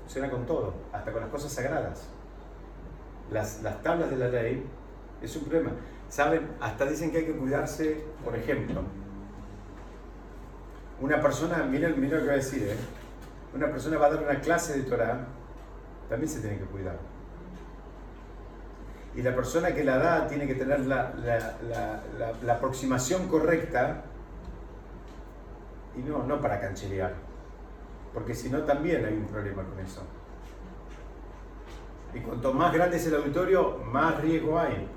[0.03, 2.05] funciona con todo, hasta con las cosas sagradas.
[3.31, 4.65] Las, las tablas de la ley
[5.21, 5.73] es un problema.
[6.09, 6.57] ¿Saben?
[6.61, 8.83] Hasta dicen que hay que cuidarse, por ejemplo,
[11.01, 12.77] una persona, miren, miren lo que voy a decir, ¿eh?
[13.55, 15.27] una persona va a dar una clase de Torah,
[16.09, 16.97] también se tiene que cuidar.
[19.15, 21.13] Y la persona que la da tiene que tener la,
[22.43, 24.05] la aproximación correcta
[25.97, 27.13] y no, no para cancherear,
[28.15, 30.03] porque si no también hay un problema con eso.
[32.15, 34.89] Y cuanto más grande es el auditorio, más riesgo hay.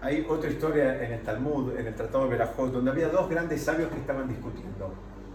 [0.00, 3.62] Hay otra historia en el Talmud, en el Tratado de Berajot, donde había dos grandes
[3.62, 4.92] sabios que estaban discutiendo.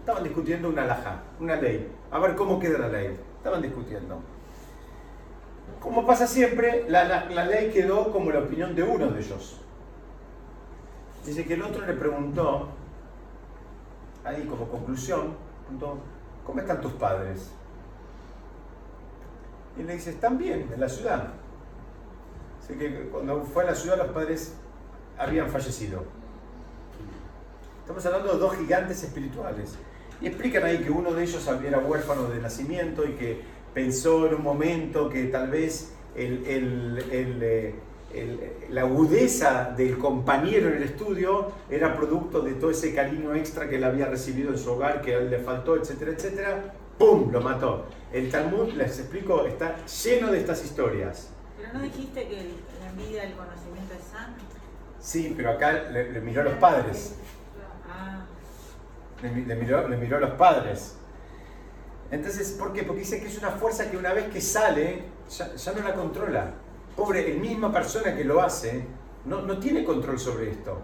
[0.08, 1.86] Estaban discutiendo una alhaja, una ley.
[2.10, 3.14] A ver cómo queda la ley.
[3.36, 4.18] Estaban discutiendo.
[5.80, 9.60] Como pasa siempre, la, ley quedó como la opinión de uno de ellos.
[11.26, 12.70] Dice que el otro le preguntó,
[14.24, 15.34] ahí como conclusión,
[16.46, 17.50] ¿cómo están tus padres?
[19.76, 21.34] Y le dice, están bien, en la ciudad.
[22.64, 24.54] Así que cuando fue a la ciudad los padres
[25.18, 26.02] habían fallecido.
[27.82, 29.76] Estamos hablando de dos gigantes espirituales.
[30.20, 33.40] Y explican ahí que uno de ellos era huérfano de nacimiento y que
[33.72, 37.74] pensó en un momento que tal vez eh,
[38.70, 43.76] la agudeza del compañero en el estudio era producto de todo ese cariño extra que
[43.76, 46.74] él había recibido en su hogar, que a él le faltó, etcétera, etcétera.
[46.98, 47.30] ¡Pum!
[47.30, 47.84] Lo mató.
[48.12, 51.28] El Talmud, les explico, está lleno de estas historias.
[51.56, 52.36] Pero no dijiste que
[52.80, 54.34] la envidia del conocimiento es sano.
[55.00, 57.14] Sí, pero acá le, miró a los padres.
[59.22, 60.96] Le, miró, le miró a los padres.
[62.10, 62.84] Entonces, ¿por qué?
[62.84, 66.54] Porque dice que es una fuerza que una vez que sale, ya, no la controla.
[66.96, 68.84] Pobre, el misma persona que lo hace,
[69.24, 70.80] no, no tiene control sobre esto.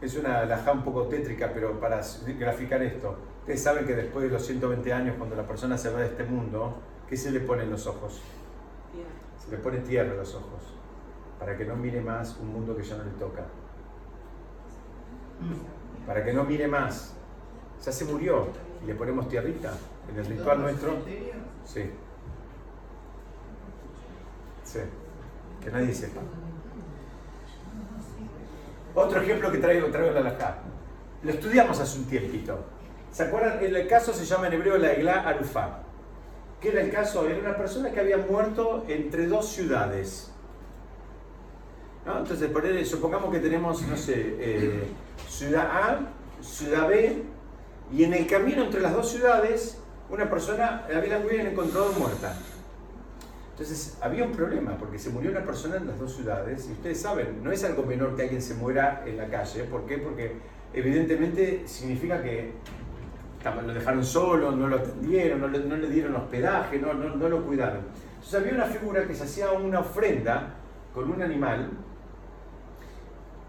[0.00, 2.00] Es una alhaja un poco tétrica, pero para
[2.38, 6.00] graficar esto, ustedes saben que después de los 120 años, cuando la persona se va
[6.00, 6.74] de este mundo,
[7.08, 8.20] ¿qué se le pone en los ojos?
[9.44, 10.74] Se le pone tierra en los ojos,
[11.42, 13.42] para que no mire más un mundo que ya no le toca
[16.06, 17.14] para que no mire más.
[17.84, 18.48] Ya se murió
[18.82, 19.72] y le ponemos tierrita
[20.10, 20.98] en el ritual nuestro.
[21.64, 21.90] Sí.
[24.64, 24.80] Sí.
[25.60, 26.20] Que nadie sepa.
[28.94, 30.58] Otro ejemplo que traigo, traigo en la Lajá.
[31.22, 32.64] Lo estudiamos hace un tiempito.
[33.10, 33.62] ¿Se acuerdan?
[33.62, 35.80] El caso se llama en hebreo la Igla Arufá.
[36.60, 37.26] ¿Qué era el caso?
[37.26, 40.31] Era una persona que había muerto entre dos ciudades.
[42.04, 44.84] Entonces, por supongamos que tenemos, no sé, eh,
[45.28, 46.00] ciudad A,
[46.42, 47.22] ciudad B,
[47.92, 49.78] y en el camino entre las dos ciudades,
[50.10, 52.36] una persona la habían encontrado muerta.
[53.52, 57.00] Entonces, había un problema, porque se murió una persona en las dos ciudades, y ustedes
[57.00, 59.64] saben, no es algo menor que alguien se muera en la calle.
[59.64, 59.98] ¿Por qué?
[59.98, 60.32] Porque
[60.74, 62.52] evidentemente significa que
[63.44, 67.82] lo dejaron solo, no lo atendieron, no le, dieron hospedaje, no, no, no lo cuidaron.
[68.14, 70.54] Entonces había una figura que se hacía una ofrenda
[70.94, 71.70] con un animal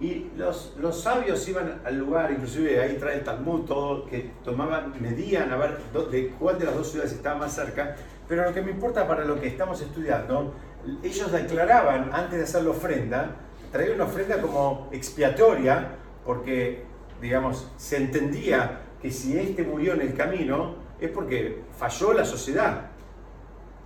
[0.03, 4.93] y los, los sabios iban al lugar, inclusive ahí trae el Talmud, todo, que tomaban,
[4.99, 5.77] medían a ver
[6.11, 7.95] de cuál de las dos ciudades estaba más cerca,
[8.27, 10.55] pero lo que me importa para lo que estamos estudiando,
[11.01, 13.35] ellos declaraban antes de hacer la ofrenda,
[13.71, 16.83] traían una ofrenda como expiatoria, porque,
[17.21, 22.89] digamos, se entendía que si este murió en el camino es porque falló la sociedad.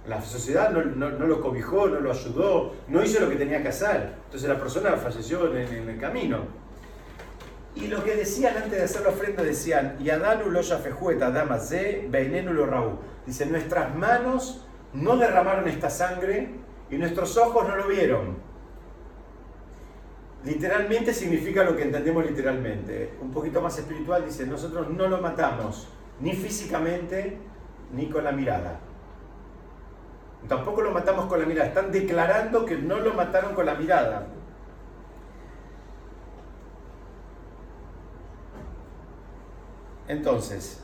[0.08, 4.14] La sociedad no, lo cobijó, no lo ayudó, no hizo lo que tenía que hacer.
[4.26, 6.44] Entonces la persona falleció en, el camino.
[7.76, 12.54] Y lo que decían antes de hacer la ofrenda decían, Yadanu lo fejueta damazé, beinenu
[12.54, 13.00] lo raú.
[13.26, 16.52] Dice, nuestras manos no derramaron esta sangre
[16.90, 18.48] y nuestros ojos no lo vieron.
[20.46, 23.14] literalmente significa lo que entendemos literalmente.
[23.22, 25.90] Un poquito más espiritual dice, nosotros no lo matamos,
[26.22, 27.38] ni físicamente,
[27.92, 28.80] ni con la mirada.
[30.48, 31.68] Tampoco lo matamos con la mirada.
[31.68, 34.28] Están declarando que no lo mataron con la mirada.
[40.08, 40.80] Entonces,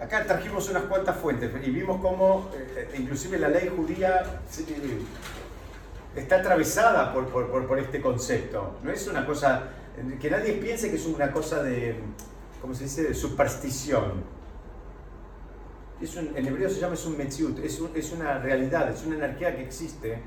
[0.00, 4.40] acá trajimos unas cuantas fuentes y vimos cómo eh, inclusive la ley judía
[6.16, 8.78] está atravesada por, por, este concepto.
[8.82, 9.64] No es una cosa,
[10.20, 11.96] que nadie piense que es una cosa de,
[12.60, 14.37] ¿cómo se dice?, de superstición.
[16.00, 19.56] Es en hebreo se llama es un metziut, es, es una realidad, es una energía
[19.56, 20.20] que existe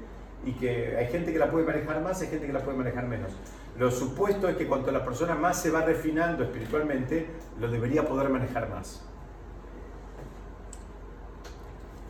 [0.45, 3.07] y que hay gente que la puede manejar más, hay gente que la puede manejar
[3.07, 3.31] menos.
[3.77, 7.27] Lo supuesto es que cuanto la persona más se va refinando espiritualmente,
[7.59, 9.01] lo debería poder manejar más.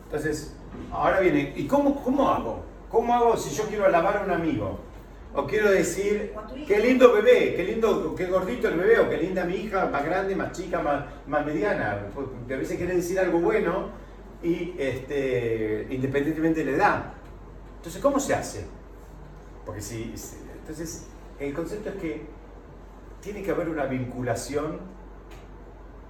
[0.06, 0.54] Entonces,
[0.90, 2.64] ahora viene, ¿y cómo, cómo hago?
[2.90, 4.80] ¿Cómo hago si yo quiero alabar a un amigo?
[5.34, 6.34] O quiero decir,
[6.66, 10.04] qué lindo bebé, qué lindo, qué gordito el bebé, o qué linda mi hija, más
[10.04, 11.98] grande, más chica, más, más mediana.
[12.44, 13.90] A veces quiere decir algo bueno
[14.42, 17.12] y este, independientemente de la edad.
[17.76, 18.66] Entonces, ¿cómo se hace?
[19.64, 20.12] Porque si,
[20.60, 21.06] entonces,
[21.38, 22.26] el concepto es que
[23.22, 24.80] tiene que haber una vinculación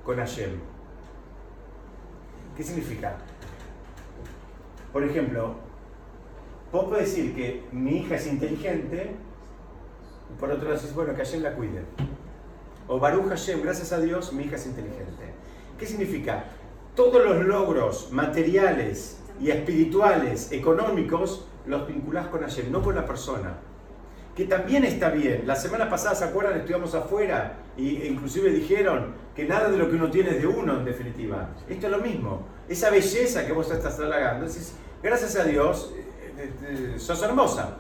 [0.05, 0.59] con Hashem.
[2.57, 3.19] ¿Qué significa?
[4.93, 5.55] Por ejemplo,
[6.73, 9.15] vos podés decir que mi hija es inteligente,
[10.31, 11.83] y por otro lado decís, bueno, que Hashem la cuide.
[12.89, 15.35] O Baruch Hashem, gracias a Dios, mi hija es inteligente.
[15.79, 16.45] ¿Qué significa?
[16.97, 23.59] Todos los logros materiales y espirituales, económicos, los vinculás con Hashem, no con la persona
[24.37, 25.47] que también está bien.
[25.47, 26.59] La semana pasada, ¿se acuerdan?
[26.59, 30.79] Estuvimos afuera e inclusive dijeron que nada de lo que uno tiene es de uno,
[30.79, 31.51] en definitiva.
[31.69, 32.47] Esto es lo mismo.
[32.69, 34.47] Esa belleza que vos estás halagando.
[35.03, 35.93] Gracias a Dios,
[36.63, 37.77] eh, sos hermosa.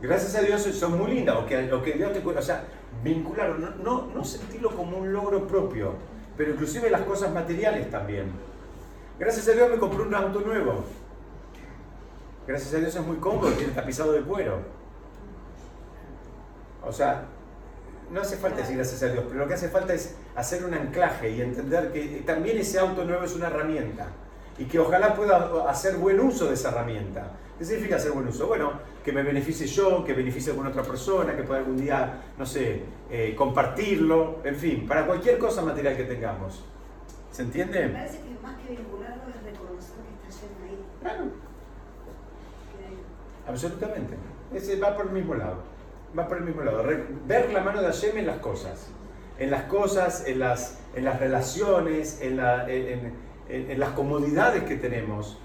[0.00, 1.38] Gracias a Dios sos muy linda.
[1.38, 2.64] O que, que Dios te O sea,
[3.02, 3.58] vincularlo.
[3.58, 5.94] No, no, no sentirlo como un logro propio,
[6.36, 8.30] pero inclusive las cosas materiales también.
[9.18, 10.84] Gracias a Dios me compré un auto nuevo.
[12.46, 14.58] Gracias a Dios es muy cómodo, tiene tapizado de cuero.
[16.82, 17.26] O sea,
[18.10, 20.74] no hace falta decir gracias a Dios, pero lo que hace falta es hacer un
[20.74, 24.08] anclaje y entender que también ese auto nuevo es una herramienta
[24.58, 27.32] y que ojalá pueda hacer buen uso de esa herramienta.
[27.58, 28.46] ¿Qué significa hacer buen uso?
[28.46, 28.72] Bueno,
[29.04, 32.46] que me beneficie yo, que beneficie a alguna otra persona, que pueda algún día, no
[32.46, 36.64] sé, eh, compartirlo, en fin, para cualquier cosa material que tengamos.
[37.30, 37.86] ¿Se entiende?
[37.86, 40.84] Me parece que más que vincularlo es reconocer que está yendo ahí.
[41.02, 41.24] Claro.
[43.46, 44.14] Absolutamente.
[44.54, 45.70] Ese va por el mismo lado
[46.18, 46.84] va por el mismo lado.
[47.26, 48.88] Ver la mano de Hashem en las cosas.
[49.38, 53.14] En las cosas, en las, en las relaciones, en, en,
[53.76, 55.38] las comodidades que tenemos.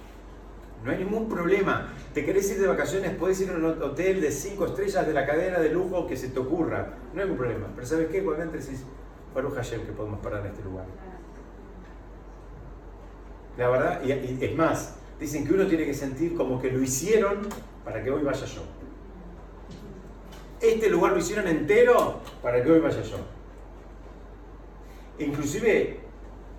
[0.84, 1.94] No hay ningún problema.
[2.14, 5.26] Te querés ir de vacaciones, puedes ir a un hotel de 5 estrellas de la
[5.26, 6.94] cadena de lujo que se te ocurra.
[7.14, 7.68] No hay ningún problema.
[7.74, 8.20] Pero ¿sabes qué?
[8.20, 8.84] Entres decís,
[9.34, 10.86] Baruch Hashem, que podemos parar en este lugar.
[13.58, 17.40] La verdad, y es más, dicen que uno tiene que sentir como que lo hicieron
[17.84, 18.62] para que hoy vaya yo.
[20.62, 23.18] Este lugar lo hicieron entero para que hoy vaya yo.
[25.20, 26.00] Inclusive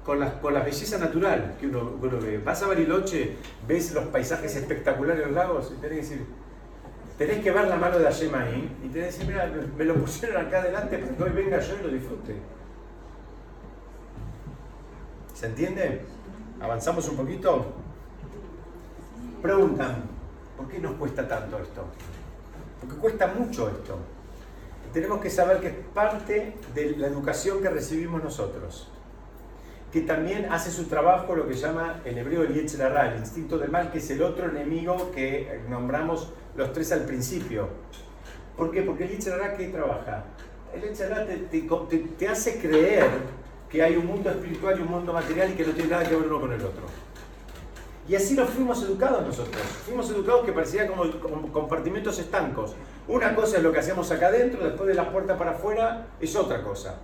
[0.07, 2.39] con la, con la belleza natural que uno, ve.
[2.39, 3.37] Vas a Bariloche,
[3.67, 6.27] ves los paisajes espectaculares de los lagos y tenés que decir,
[7.19, 10.47] tenés que ver la mano de ahí y tenés que decir, mira, me lo pusieron
[10.47, 12.37] acá adelante para hoy venga yo y lo disfrute.
[15.35, 16.03] ¿Se entiende?
[16.61, 17.75] ¿Avanzamos un poquito?
[19.43, 20.05] Preguntan,
[20.57, 21.85] ¿por qué nos cuesta tanto esto?
[22.81, 23.99] porque cuesta mucho esto.
[24.93, 28.89] Tenemos que saber que es parte de la educación que recibimos nosotros,
[29.93, 33.71] que también hace su trabajo lo que llama en hebreo el Yetzirah, el instinto del
[33.71, 37.69] mal, que es el otro enemigo que nombramos los tres al principio.
[38.57, 38.83] ¿Por qué?
[38.83, 40.25] Porque el Yetzirah, ¿qué trabaja?
[40.75, 41.69] El Yetzirah te,
[42.19, 43.09] te hace creer
[43.71, 46.15] que hay un mundo espiritual y un mundo material y que no tiene nada que
[46.15, 46.83] ver uno con el otro.
[48.09, 49.63] Y así nos fuimos educados nosotros.
[49.85, 51.11] Fuimos educados que parecían como,
[51.53, 52.77] compartimentos estancos.
[53.09, 56.37] Una cosa es lo que hacemos acá adentro, después de la puerta para afuera es
[56.37, 57.01] otra cosa.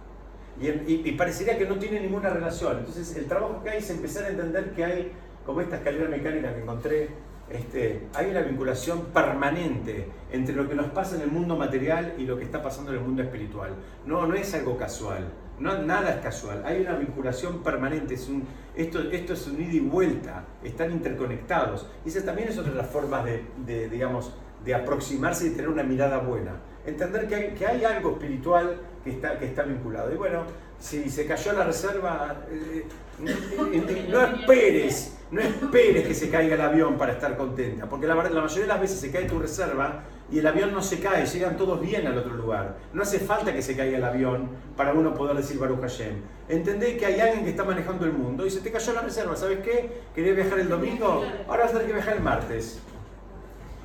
[0.61, 2.79] Y, parecería que no tiene ninguna relación.
[2.79, 5.13] Entonces el trabajo que hay es empezar a entender que hay,
[5.45, 7.09] como esta escalera mecánica que encontré,
[7.51, 12.23] este, hay una vinculación permanente entre lo que nos pasa en el mundo material y
[12.23, 13.75] lo que está pasando en el mundo espiritual.
[14.07, 15.29] No, no es algo casual.
[15.59, 20.45] No, nada es casual, hay una vinculación permanente, esto, esto es un ida y vuelta,
[20.65, 21.87] están interconectados.
[22.05, 24.33] Y esa también es otra de las formas de, digamos,
[24.65, 26.57] de aproximarse y de tener una mirada buena.
[26.85, 30.13] Entender que hay, que hay algo espiritual que está, que está vinculado.
[30.13, 30.45] Y bueno,
[30.79, 32.85] si se cayó la reserva, eh,
[33.25, 38.17] eh, no esperes, no esperes que se caiga el avión para estar contenta, porque la,
[38.17, 41.25] la mayoría de las veces se cae tu reserva y el avión no se cae,
[41.27, 42.77] llegan todos bien al otro lugar.
[42.93, 46.17] No hace falta que se caiga el avión para uno poder decir Baruch Hashem.
[46.49, 49.37] Entendé que hay alguien que está manejando el mundo y se te cayó la reserva.
[49.37, 49.91] ¿Sabes qué?
[50.15, 52.81] Quería viajar el domingo, ahora vas a tener que viajar el martes.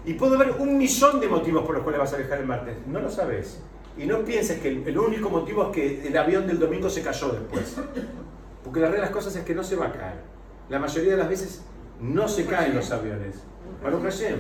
[0.07, 2.77] Y puede haber un millón de motivos por los cuales vas a viajar el martes.
[2.87, 3.59] No lo sabes.
[3.97, 7.27] Y no pienses que el único motivo es que el avión del domingo se cayó
[7.27, 7.75] después.
[8.63, 10.15] Porque la realidad de las cosas es que no se va a caer.
[10.69, 11.61] La mayoría de las veces
[11.99, 13.35] no se caen los aviones.
[13.83, 14.39] Baruch Hashem.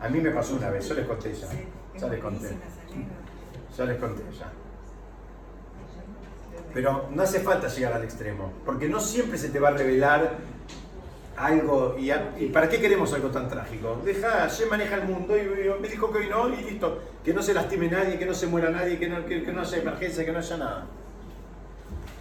[0.00, 1.48] A mí me pasó una vez, yo les conté ya.
[1.98, 2.48] Ya les conté.
[3.76, 4.52] Ya les conté ya.
[6.72, 10.38] Pero no hace falta llegar al extremo, porque no siempre se te va a revelar
[11.44, 11.96] algo.
[11.98, 14.00] ¿Y, para qué queremos algo tan trágico?
[14.04, 17.00] Deja, se maneja el mundo y, me dijo que hoy no y listo.
[17.24, 19.76] Que no se lastime nadie, que no se muera nadie, que no, que no haya
[19.78, 20.86] emergencia, que no haya nada.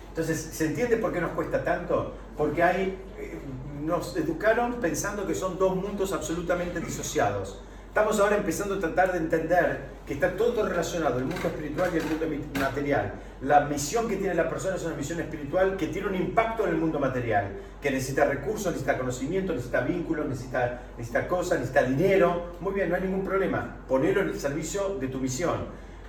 [0.10, 2.14] Entonces, ¿se entiende por qué nos cuesta tanto?
[2.38, 3.40] Porque hay, eh,
[3.82, 7.60] nos educaron pensando que son dos mundos absolutamente disociados.
[7.92, 11.98] Estamos ahora empezando a tratar de entender que está todo relacionado, el mundo espiritual y
[11.98, 12.26] el mundo
[12.58, 13.16] material.
[13.42, 16.70] La misión que tiene la persona es una misión espiritual que tiene un impacto en
[16.70, 17.50] el mundo material,
[17.82, 22.56] que necesita recursos, necesita conocimiento, necesita vínculos, necesita, necesita cosas, necesita dinero.
[22.62, 23.80] Muy bien, no hay ningún problema.
[23.90, 25.58] Ponerlo en el servicio de tu misión.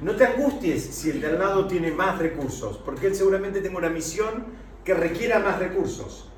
[0.01, 3.77] No te angusties si el de al lado tiene más recursos, porque él seguramente tiene
[3.77, 4.45] una misión
[4.85, 6.31] que requiera más recursos.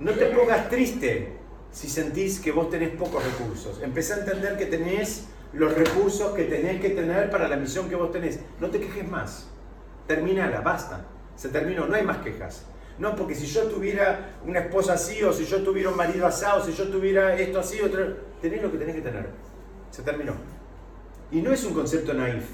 [0.00, 1.43] No te pongas triste
[1.74, 3.82] si sentís que vos tenés pocos recursos.
[3.82, 7.96] Empecé a entender que tenés los recursos que tenés que tener para la misión que
[7.96, 8.38] vos tenés.
[8.60, 9.48] No te quejes más.
[10.06, 11.04] Terminala, basta.
[11.34, 12.64] Se terminó, no hay más quejas.
[12.96, 16.64] No, porque si yo tuviera una esposa así, o si yo tuviera un marido asado,
[16.64, 18.18] si yo tuviera esto así, otro...
[18.40, 19.28] Tenés lo que tenés que tener.
[19.90, 20.34] Se terminó.
[21.32, 22.44] Y no es un concepto naif,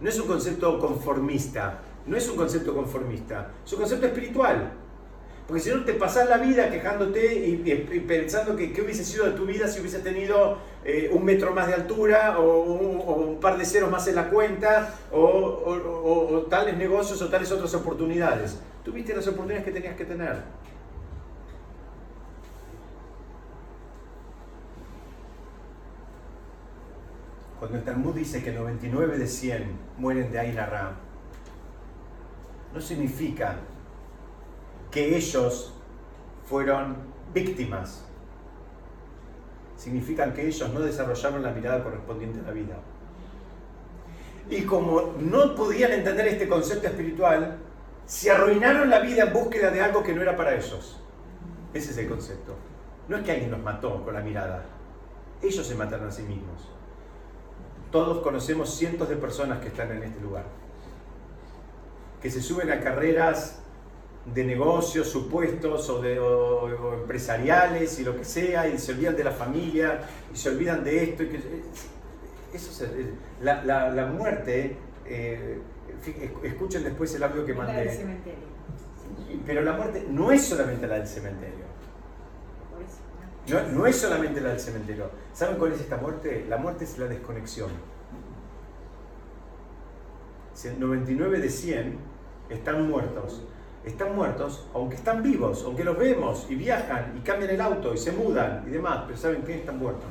[0.00, 4.72] no es un concepto conformista, no es un concepto conformista, es un concepto espiritual.
[5.48, 7.56] Porque si no te pasás la vida quejándote y,
[8.06, 11.68] pensando que qué hubiese sido de tu vida si hubiese tenido eh, un metro más
[11.68, 17.30] de altura o un, par de ceros más en la cuenta o, tales negocios o
[17.30, 18.60] tales otras oportunidades.
[18.84, 20.36] Tuviste las oportunidades que tenías que tener.
[27.58, 29.64] Cuando el Talmud dice que 99 de 100
[29.96, 30.58] mueren de Ain
[32.74, 33.56] no significa
[34.90, 35.74] que ellos
[36.48, 36.96] fueron
[37.32, 38.04] víctimas.
[39.76, 42.76] Significan que ellos no desarrollaron la mirada correspondiente a la vida.
[44.50, 47.58] Y como no podían entender este concepto espiritual,
[48.06, 50.98] se arruinaron la vida en búsqueda de algo que no era para ellos.
[51.74, 52.56] Ese es el concepto.
[53.08, 54.64] No es que alguien los mató con la mirada.
[55.42, 56.68] Ellos se mataron a sí mismos.
[57.92, 60.44] Todos conocemos cientos de personas que están en este lugar.
[62.22, 63.60] Que se suben a carreras
[64.24, 66.16] de negocios supuestos o, de,
[67.00, 70.00] empresariales y lo que sea, y se olvidan de la familia,
[70.32, 71.22] y se olvidan de esto.
[71.22, 71.40] Y que,
[72.52, 72.90] eso es,
[73.42, 75.58] la, la, muerte, eh,
[76.42, 77.72] escuchen después el audio que mandé.
[77.72, 78.48] La del cementerio.
[79.46, 81.68] Pero la muerte no es solamente la del cementerio.
[83.48, 85.10] No, no es solamente la del cementerio.
[85.32, 86.44] ¿Saben cuál es esta muerte?
[86.48, 87.70] La muerte es la desconexión.
[90.78, 91.98] 99 de 100
[92.50, 93.42] están muertos
[93.88, 97.98] están muertos, aunque están vivos, aunque los vemos y viajan y cambian el auto y
[97.98, 99.56] se mudan y demás, pero ¿saben qué?
[99.56, 100.10] Están muertos.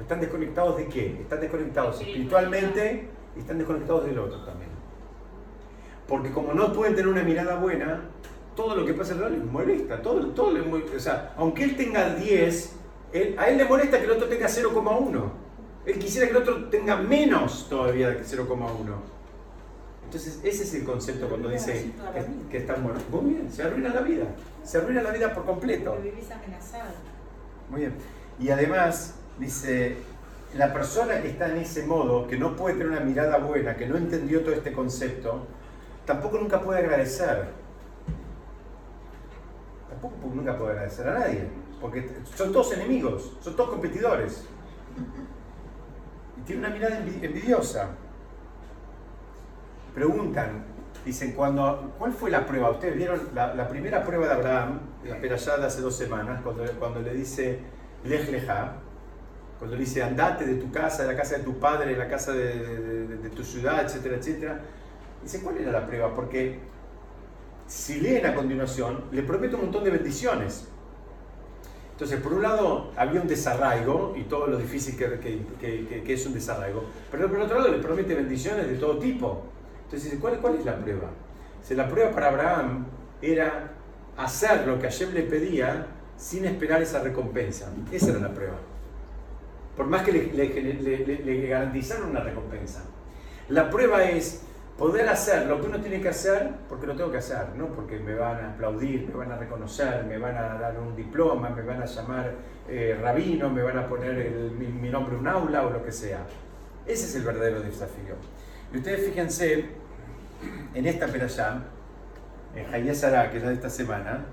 [0.00, 1.20] ¿Están desconectados de qué?
[1.20, 4.70] Están desconectados espiritualmente y están desconectados del otro también.
[6.08, 8.00] Porque como no pueden tener una mirada buena,
[8.56, 10.02] todo lo que pasa alrededor les molesta.
[10.02, 12.76] Todo, todo o sea, aunque él tenga 10,
[13.38, 15.30] a él le molesta que el otro tenga 0,1.
[15.86, 19.19] Él quisiera que el otro tenga menos todavía que 0,1.
[20.10, 21.92] Entonces, ese es el concepto cuando dice
[22.50, 23.04] que, están muertos.
[23.10, 24.24] Muy bien, se arruina la vida.
[24.64, 25.96] Se arruina la vida por completo.
[26.02, 26.90] vivís amenazado.
[27.70, 27.94] Muy bien.
[28.40, 29.98] Y además, dice,
[30.56, 33.86] la persona que está en ese modo, que no puede tener una mirada buena, que
[33.86, 35.46] no entendió todo este concepto,
[36.04, 37.44] tampoco nunca puede agradecer.
[39.90, 41.44] Tampoco nunca puede agradecer a nadie.
[41.80, 44.42] Porque son todos enemigos, son todos competidores.
[46.36, 47.90] Y tiene una mirada envidiosa
[49.94, 50.64] preguntan,
[51.04, 52.70] dicen, cuando, ¿cuál fue la prueba?
[52.70, 57.00] Ustedes vieron la, primera prueba de Abraham, la perashá de hace dos semanas, cuando, cuando
[57.00, 57.58] le dice
[58.04, 58.76] Lej Leja,
[59.58, 62.08] cuando le dice andate de tu casa, de la casa de tu padre, de la
[62.08, 64.60] casa de, tu ciudad, etcétera, etcétera.
[65.22, 66.14] Dice, ¿cuál era la prueba?
[66.14, 66.58] Porque
[67.66, 70.66] si leen a continuación, le promete un montón de bendiciones.
[71.92, 75.20] Entonces, por un lado, había un desarraigo y todo lo difícil que,
[75.60, 79.44] que, que es un desarraigo, pero por otro lado, le promete bendiciones de todo tipo.
[79.90, 81.08] Entonces, ¿cuál, ¿cuál es la prueba?
[81.62, 82.86] Si la prueba para Abraham
[83.20, 83.72] era
[84.16, 85.86] hacer lo que Hashem le pedía
[86.16, 87.72] sin esperar esa recompensa.
[87.90, 88.54] Esa era la prueba.
[89.76, 92.84] por más que le, garantizaron una recompensa.
[93.48, 94.42] La prueba es
[94.78, 97.98] poder hacer lo que uno tiene que hacer porque lo tengo que hacer, no porque
[97.98, 101.62] me van a aplaudir, me van a reconocer, me van a dar un diploma, me
[101.62, 102.32] van a llamar
[102.68, 106.20] eh, rabino, me van a poner mi, nombre en un aula o lo que sea.
[106.86, 108.14] Ese es el verdadero desafío.
[108.72, 109.79] Y ustedes fíjense
[110.74, 111.62] en esta perashá,
[112.54, 114.24] en Hayesara, que es de esta semana,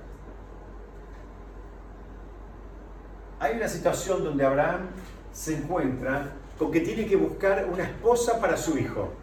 [3.40, 4.88] hay una situación donde Abraham
[5.32, 9.14] se encuentra con que tiene que buscar una esposa para su hijo.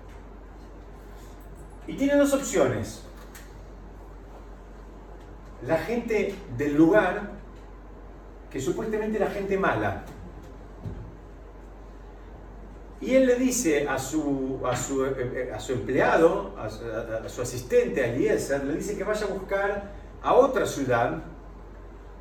[1.87, 3.03] Y tiene dos opciones.
[5.67, 7.33] La gente del lugar,
[8.51, 10.05] que supuestamente era gente mala.
[13.05, 18.03] Y él le dice a su, a su, eh, a su empleado, a su, asistente,
[18.03, 19.91] a Eliezer, le dice que vaya a buscar
[20.23, 21.23] a otra ciudad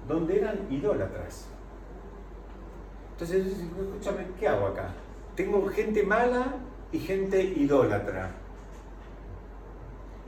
[0.05, 1.45] donde eran idólatras.
[3.13, 4.89] Entonces, escúchame, ¿qué hago acá?
[5.37, 6.55] Tengo gente mala
[6.91, 8.31] y gente idólatra.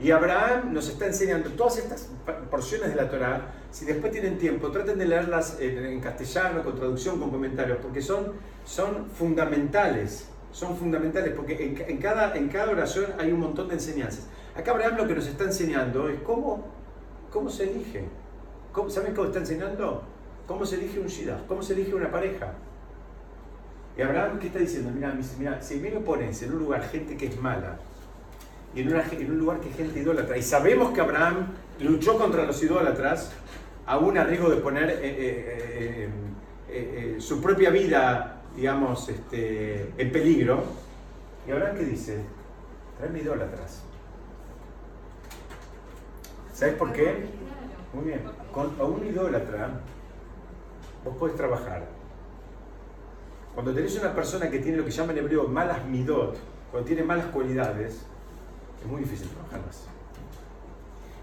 [0.00, 2.08] Y Abraham nos está enseñando todas estas
[2.50, 3.52] porciones de la Torah.
[3.70, 8.32] Si después tienen tiempo, traten de leerlas en, castellano, con traducción, con comentarios, porque son,
[8.64, 10.30] son fundamentales.
[10.56, 14.26] Son fundamentales, porque en, cada, en cada oración hay un montón de enseñanzas.
[14.56, 16.64] Acá Abraham lo que nos está enseñando es cómo,
[17.30, 18.06] cómo se elige.
[18.88, 20.02] ¿Saben cómo está enseñando?
[20.46, 21.46] ¿Cómo se elige un shidduch?
[21.46, 22.54] ¿Cómo se elige una pareja?
[23.98, 24.90] Y Abraham, ¿qué está diciendo?
[24.94, 27.76] Mira, mira, si me pones en un lugar gente que es mala,
[28.74, 31.48] y en, en un lugar que es gente idólatra, y sabemos que Abraham
[31.80, 33.30] luchó contra los idólatras,
[33.84, 36.08] aún a riesgo de poner eh, eh,
[36.70, 40.64] eh, su propia vida, digamos, este, en peligro,
[41.46, 42.20] ¿y Abraham qué dice?
[42.98, 43.82] Traeme idólatras.
[46.52, 47.26] ¿Sabes por qué?
[47.92, 48.22] Muy bien.
[48.52, 49.80] Con a un idólatra
[51.04, 51.86] vos podés trabajar
[53.56, 56.36] cuando tenés una persona que tiene lo que llaman en hebreo malas midot,
[56.70, 58.02] cuando tiene malas cualidades,
[58.82, 59.86] es muy difícil trabajarlas.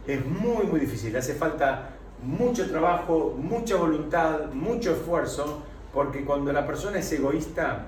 [0.08, 1.16] Es muy, muy difícil.
[1.16, 1.92] Hace falta
[2.24, 5.62] mucho trabajo, mucha voluntad, mucho esfuerzo,
[5.94, 7.86] porque cuando la persona es egoísta,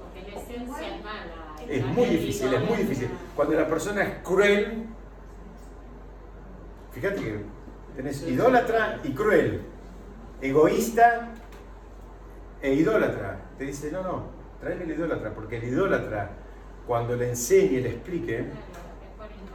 [0.00, 1.40] porque la esencia es mala.
[1.68, 3.10] Es muy difícil, es muy difícil.
[3.36, 4.86] Cuando la persona es cruel,
[6.92, 7.44] fíjate que
[7.94, 9.60] tenés idólatra y cruel,
[10.40, 11.28] egoísta
[12.62, 13.42] e idólatra.
[13.58, 14.24] Te dice, no, no,
[14.60, 16.30] tráeme el idólatra, porque el idólatra,
[16.86, 18.46] cuando le enseñe y le explique,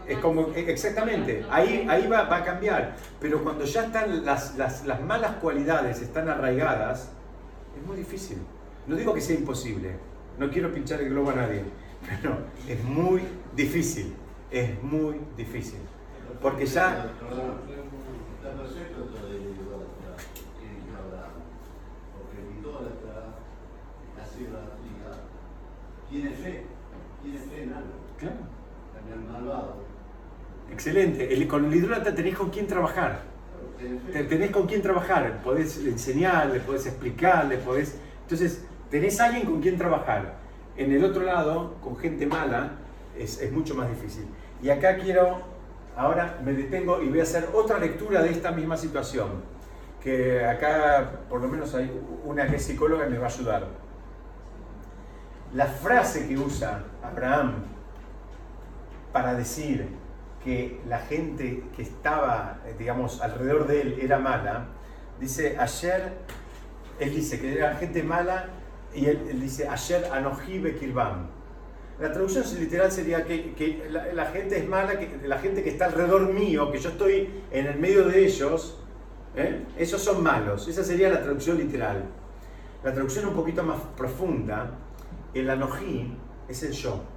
[0.08, 2.96] es como, exactamente, ahí, ahí va, va, a cambiar.
[3.20, 7.10] Pero cuando ya están las, las, las malas cualidades, están arraigadas,
[7.78, 8.38] es muy difícil.
[8.88, 9.98] No digo que sea imposible,
[10.38, 11.64] no quiero pinchar el globo a nadie,
[12.08, 12.38] pero
[12.68, 13.22] es muy
[13.56, 14.14] difícil,
[14.52, 15.80] es muy difícil.
[16.42, 17.12] Porque ya...
[26.16, 26.64] tiene fe,
[27.22, 27.94] tiene fe en algo.
[28.94, 29.95] También malvado.
[30.72, 31.34] Excelente.
[31.34, 33.22] El, con el idólatra tenés con quién trabajar.
[34.12, 35.42] tenés con quién trabajar.
[35.44, 37.98] Podés enseñarle, podés explicarle, podés.
[38.24, 40.36] Entonces, tenés alguien con quien trabajar.
[40.78, 42.72] En el otro lado, con gente mala,
[43.18, 44.26] es, es mucho más difícil.
[44.62, 45.42] Y acá quiero,
[45.96, 49.56] ahora me detengo y voy a hacer otra lectura de esta misma situación.
[50.04, 51.90] Que acá, por lo menos, hay
[52.26, 53.86] una que es psicóloga y me va a ayudar
[55.56, 57.54] la frase que usa Abraham
[59.14, 59.88] para decir
[60.46, 64.68] que la gente que estaba, digamos, alrededor de él era mala,
[65.20, 66.14] dice, ayer,
[67.00, 68.46] él dice que era gente mala
[68.94, 71.28] y él, dice, ayer anojibe kilbam.
[72.00, 76.32] La traducción literal sería que, la, gente es mala, que la gente que está alrededor
[76.32, 78.78] mío, que yo estoy en el medio de ellos,
[79.36, 79.64] ¿eh?
[79.78, 80.68] esos son malos.
[80.68, 82.04] Esa sería la traducción literal.
[82.84, 84.72] La traducción un poquito más profunda
[85.34, 86.16] el anojí
[86.48, 87.15] es el yo.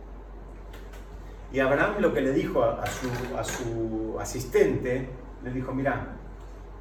[1.52, 5.08] Y Abraham lo que le dijo a, su, asistente,
[5.42, 6.16] le dijo, mira,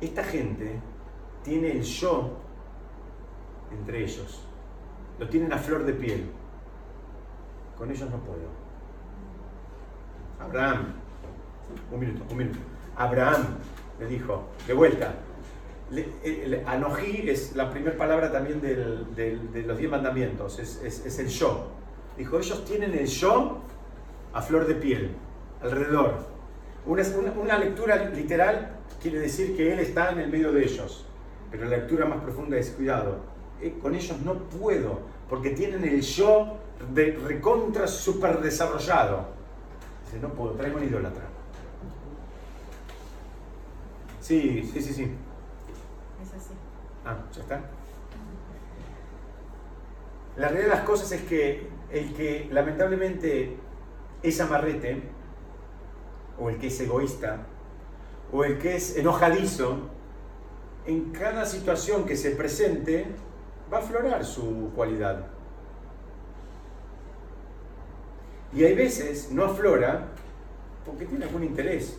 [0.01, 0.79] esta gente
[1.43, 2.37] tiene el yo
[3.71, 4.43] entre ellos.
[5.19, 6.29] Lo tienen a flor de piel.
[7.77, 8.49] Con ellos no puedo.
[10.39, 10.93] Abraham,
[11.91, 12.59] un minuto, un minuto.
[12.95, 13.57] Abraham
[13.99, 15.13] le dijo, de vuelta,
[16.65, 21.67] Anojí es la primera palabra también de los diez mandamientos, es, el yo.
[22.17, 23.61] Dijo, ellos tienen el yo
[24.37, 25.15] a flor de piel,
[25.63, 26.27] alrededor.
[26.85, 27.01] Una,
[27.41, 31.07] una, lectura literal quiere decir que Él está en el medio de ellos,
[31.49, 33.17] pero la lectura más profunda es, cuidado,
[33.59, 36.59] eh, con ellos no puedo, porque tienen el yo
[36.93, 39.25] de recontra super desarrollado.
[40.05, 41.23] Dice, no puedo, traigo un idólatra.
[44.21, 45.11] Sí, sí, sí, sí.
[46.21, 46.53] Es así.
[47.03, 47.61] Ah, ya está.
[50.35, 53.57] La realidad de las cosas es que el que lamentablemente
[54.29, 55.01] es amarrete,
[56.39, 57.45] o el que es egoísta,
[58.31, 59.89] o el que es enojadizo,
[60.85, 63.05] en cada situación que se presente
[63.71, 65.25] va a aflorar su cualidad.
[68.53, 70.07] Y hay veces no aflora
[70.85, 71.97] porque tiene algún interés,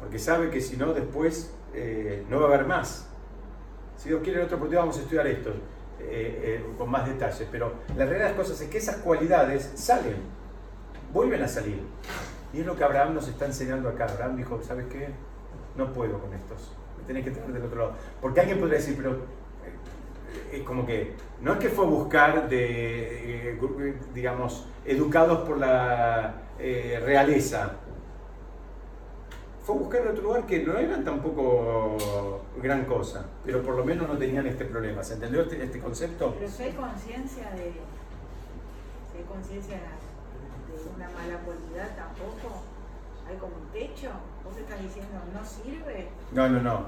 [0.00, 3.06] porque sabe que si no después eh, no va a haber más.
[3.96, 5.50] Si Dios quiere en otra oportunidad vamos a estudiar esto
[6.00, 9.70] eh, eh, con más detalles, pero la realidad de las cosas es que esas cualidades
[9.76, 10.16] salen,
[11.12, 11.80] vuelven a salir.
[12.52, 14.06] Y es lo que Abraham nos está enseñando acá.
[14.06, 15.08] Abraham dijo, ¿sabes qué?
[15.76, 16.72] No puedo con estos.
[16.98, 17.92] Me tenés que traer del otro lado.
[18.20, 19.16] Porque alguien podría decir, pero
[20.52, 23.58] es como que no es que fue a buscar de,
[24.14, 27.76] digamos, educados por la realeza,
[29.64, 34.08] fue a buscar otro lugar que no eran tampoco gran cosa, pero por lo menos
[34.08, 35.02] no tenían este problema.
[35.02, 36.34] ¿Se entendió este, este concepto?
[36.38, 39.82] Pero hay conciencia de, hay conciencia de
[40.94, 42.62] una mala cualidad tampoco,
[43.28, 44.10] hay como un techo.
[44.44, 46.08] ¿Vos estás diciendo no sirve?
[46.32, 46.86] No, no, no.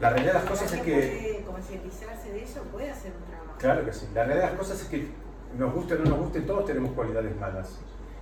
[0.00, 0.92] La realidad de las cosas es que...
[0.92, 3.58] Puede concientizarse de eso, puede hacer un trabajo.
[3.58, 4.08] Claro que sí.
[4.14, 5.08] La realidad de las cosas es que
[5.58, 7.78] nos guste o no nos guste, todos tenemos cualidades malas.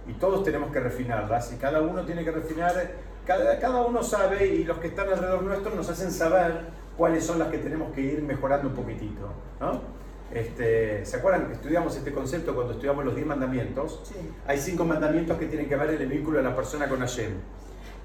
[0.06, 1.52] Y todos tenemos que refinarlas.
[1.52, 2.74] Y cada uno tiene que refinar
[3.28, 6.60] cada, uno sabe y los que están alrededor nuestro nos hacen saber
[6.96, 9.28] cuáles son las que tenemos que ir mejorando un poquitito.
[10.32, 14.02] Este, ¿Se acuerdan que estudiamos este concepto cuando estudiamos los 10 mandamientos?
[14.46, 17.32] Hay cinco mandamientos que tienen que ver en el vínculo de la persona con Hashem.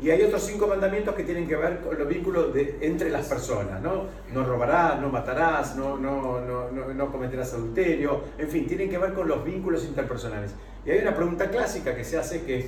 [0.01, 3.27] Y hay otros cinco mandamientos que tienen que ver con los vínculos de, entre las
[3.27, 4.07] personas, ¿no?
[4.33, 9.13] No robarás, no matarás, no, no, no, no, cometerás adulterio, en fin, tienen que ver
[9.13, 10.55] con los vínculos interpersonales.
[10.85, 12.65] Y hay una pregunta clásica que se hace que es,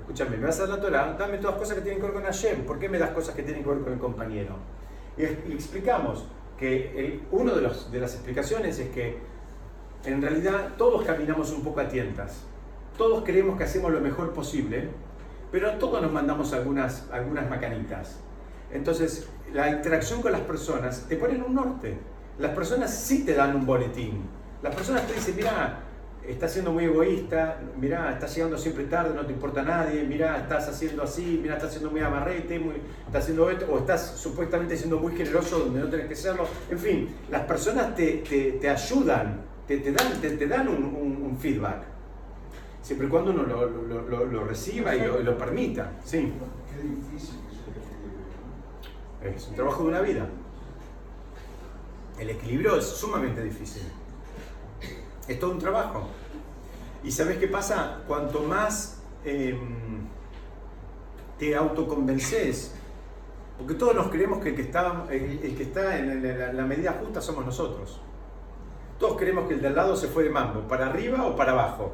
[0.00, 2.24] escúchame, me vas a dar la Torah, dame todas cosas que tienen que ver con
[2.24, 4.56] Hashem, ¿por qué me das cosas que tienen que ver con el compañero?
[5.16, 6.26] Y, explicamos
[6.58, 9.18] que una de, de las explicaciones es que
[10.04, 12.44] en realidad todos caminamos un poco a tientas,
[12.96, 14.88] todos creemos que hacemos lo mejor posible,
[15.52, 18.18] pero todos nos mandamos algunas, algunas macanitas.
[18.72, 21.96] Entonces, la interacción con las personas te pone en un norte.
[22.38, 24.22] Las personas sí te dan un boletín.
[24.62, 25.80] Las personas te dicen, mira,
[26.28, 30.68] estás siendo muy egoísta, mirá, estás llegando siempre tarde, no te importa nadie, mirá, estás
[30.68, 32.74] haciendo así, mirá, estás siendo muy amarrete, muy,
[33.06, 36.46] estás haciendo esto, o estás supuestamente siendo muy generoso donde no tenés que serlo.
[36.70, 38.24] En fin, las personas te,
[38.60, 41.82] te, ayudan, te, te, dan, te, dan un, un, feedback,
[42.82, 45.92] siempre y cuando uno lo, lo, lo, reciba y lo, permita.
[46.04, 46.32] Sí.
[46.70, 47.46] Qué difícil
[49.34, 50.28] es un trabajo de una vida.
[52.18, 53.82] El equilibrio es sumamente difícil.
[55.28, 56.08] Es todo un trabajo.
[57.02, 57.98] ¿Y sabes qué pasa?
[58.06, 60.06] Cuanto más em,
[61.38, 62.74] te autoconvences,
[63.58, 68.00] porque todos nos creemos que el que está, en, la, medida justa somos nosotros.
[68.98, 71.52] Todos creemos que el de al lado se fue de mambo, para arriba o para
[71.52, 71.92] abajo.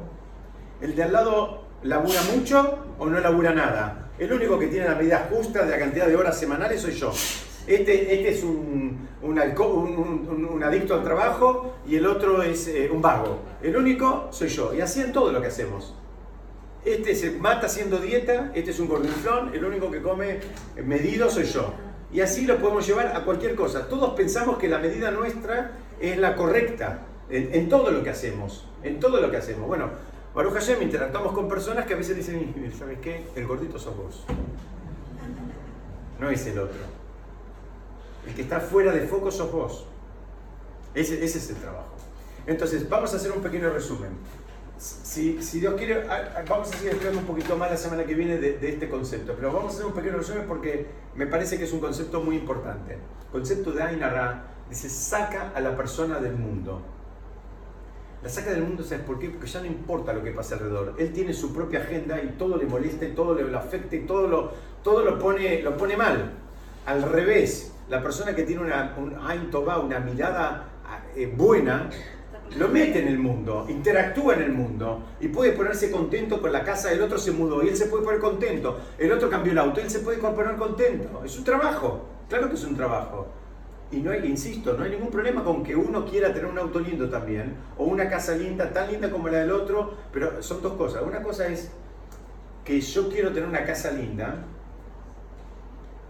[0.81, 4.09] El de al lado labura mucho o no labura nada.
[4.17, 7.11] El único que tiene la medida justa de la cantidad de horas semanales soy yo.
[7.65, 13.01] Este, este es un, un, un, adicto al trabajo y el otro es eh, un
[13.01, 13.39] vago.
[13.61, 14.73] El único soy yo.
[14.73, 15.95] Y así en todo lo que hacemos.
[16.83, 20.39] Este se mata haciendo dieta, este es un gordinflón, el único que come
[20.83, 21.73] medido soy yo.
[22.11, 23.87] Y así lo podemos llevar a cualquier cosa.
[23.87, 28.67] Todos pensamos que la medida nuestra es la correcta en, en todo lo que hacemos.
[28.83, 29.67] En todo lo que hacemos.
[29.67, 29.89] Bueno,
[30.35, 33.23] Baruch Hashem interactuamos con personas que a veces dicen, ¿sabes qué?
[33.35, 34.25] El gordito sos vos.
[36.19, 37.02] No es el otro.
[38.27, 39.85] El que está fuera de foco sos vos.
[40.93, 41.93] Ese, es el trabajo.
[42.45, 44.11] Entonces, vamos a hacer un pequeño resumen.
[44.77, 46.05] Si, Dios quiere,
[46.49, 49.53] vamos a seguir estudiando un poquito más la semana que viene de, este concepto, pero
[49.53, 52.93] vamos a hacer un pequeño resumen porque me parece que es un concepto muy importante.
[52.93, 56.81] El concepto de Ainara dice, saca a la persona del mundo.
[58.21, 59.29] La saca del mundo, ¿sabes por qué?
[59.29, 60.95] Porque ya no importa lo que pase alrededor.
[60.97, 64.27] Él tiene su propia agenda y todo le molesta, y todo le, afecta y todo
[64.27, 64.51] lo,
[64.83, 66.31] todo lo, pone, lo pone mal.
[66.85, 70.67] Al revés, la persona que tiene una, un una mirada
[71.15, 71.91] eh, buena,
[72.57, 76.63] lo mete en el mundo, interactúa en el mundo y puede ponerse contento con la
[76.63, 79.59] casa, el otro se mudó y él se puede poner contento, el otro cambió el
[79.59, 81.21] auto, él se puede poner contento.
[81.23, 83.27] Es un trabajo, claro que es un trabajo.
[83.91, 86.79] Y no hay, insisto, no hay ningún problema con que uno quiera tener un auto
[86.79, 90.73] lindo también, o una casa linda, tan linda como la del otro, pero son dos
[90.73, 91.03] cosas.
[91.03, 91.69] Una cosa es
[92.65, 94.47] que yo quiero tener una casa linda,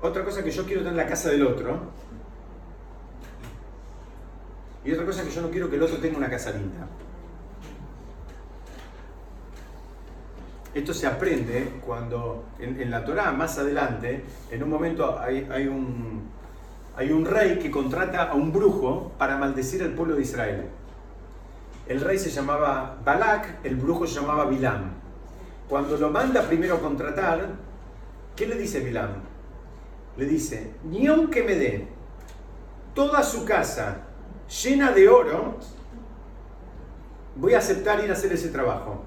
[0.04, 1.80] otra cosa que yo quiero tener la casa del otro.
[4.84, 6.88] Y otra cosa que yo no quiero que el otro tenga una casa linda.
[10.74, 16.24] Esto se aprende cuando en, la Torah, más adelante, en un momento hay, hay, un,
[16.98, 20.66] hay un rey que contrata a un brujo para maldecir al pueblo de Israel.
[21.88, 24.92] el rey se llamaba Balak, el brujo se llamaba Bilam.
[25.70, 27.48] Cuando lo manda primero a contratar,
[28.36, 29.33] ¿qué le dice Bilam?
[30.18, 31.88] Le dice, ni aunque me dé
[32.94, 33.98] toda su casa
[34.64, 35.58] llena de oro,
[37.36, 39.04] voy a aceptar ir a hacer ese trabajo.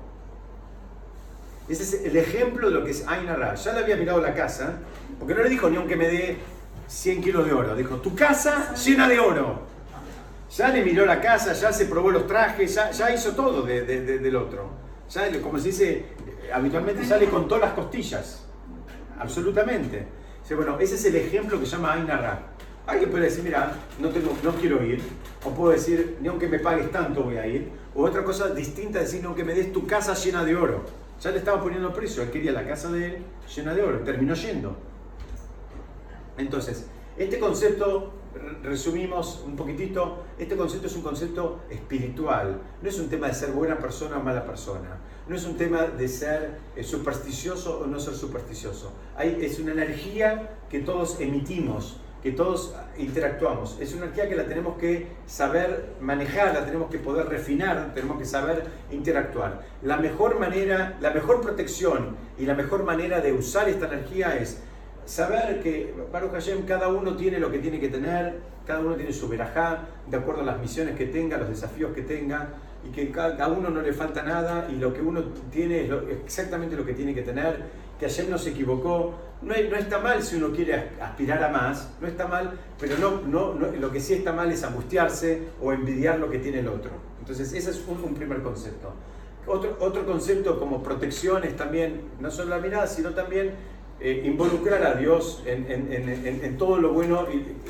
[1.69, 3.55] Ese es el ejemplo de lo que es Ainara.
[3.55, 4.75] Ya le había mirado la casa,
[5.19, 6.39] porque no le dijo ni aunque me dé
[6.87, 7.75] 100 kilos de oro.
[7.75, 9.61] Dijo, tu casa llena de oro.
[10.57, 14.71] Ya le miró la casa, ya se probó los trajes, ya, hizo todo del otro.
[15.11, 16.07] Ya, como se dice,
[16.53, 18.45] habitualmente ya le contó las costillas.
[19.19, 20.07] Absolutamente.
[20.55, 22.41] Bueno, ese es el ejemplo que llama Ainara.
[22.87, 25.03] Alguien puede decir, mira, no, tengo, no quiero ir.
[25.45, 27.71] O puedo decir, ni aunque me pagues tanto voy a ir.
[27.95, 30.85] O otra cosa distinta, decir, ni aunque me des tu casa llena de oro.
[31.21, 33.17] Ya le estaba poniendo precio, él quería la casa de él
[33.55, 34.77] llena de oro, terminó yendo.
[36.39, 36.87] Entonces,
[37.17, 38.13] este concepto,
[38.63, 43.51] resumimos un poquitito, este concepto es un concepto espiritual, no es un tema de ser
[43.53, 47.99] buena persona o mala persona, no es un tema de ser eh, supersticioso o no
[47.99, 53.79] ser supersticioso, es una energía que todos emitimos, que todos interactuamos.
[53.81, 58.19] Es una energía que la tenemos que saber manejar, la tenemos que poder refinar, tenemos
[58.19, 59.63] que saber interactuar.
[59.83, 64.61] La mejor manera, la mejor protección y la mejor manera de usar esta energía es
[65.07, 69.13] saber que Baruch Hashem cada uno tiene lo que tiene que tener, cada uno tiene
[69.13, 72.49] su verajá, de acuerdo a las misiones que tenga, los desafíos que tenga,
[72.85, 75.91] y que cada uno no le falta nada y lo que uno tiene es
[76.25, 79.15] exactamente lo que tiene que tener que ayer no se equivocó.
[79.43, 83.23] No, no, está mal si uno quiere aspirar a más, no está mal, pero no,
[83.23, 86.91] no, lo que sí está mal es angustiarse o envidiar lo que tiene el otro.
[87.21, 88.93] Entonces, ese es un, primer concepto.
[89.47, 93.53] Otro, otro concepto como protección es también, no solo la mirada, sino también
[94.01, 97.27] eh, involucrar a Dios en, todo lo bueno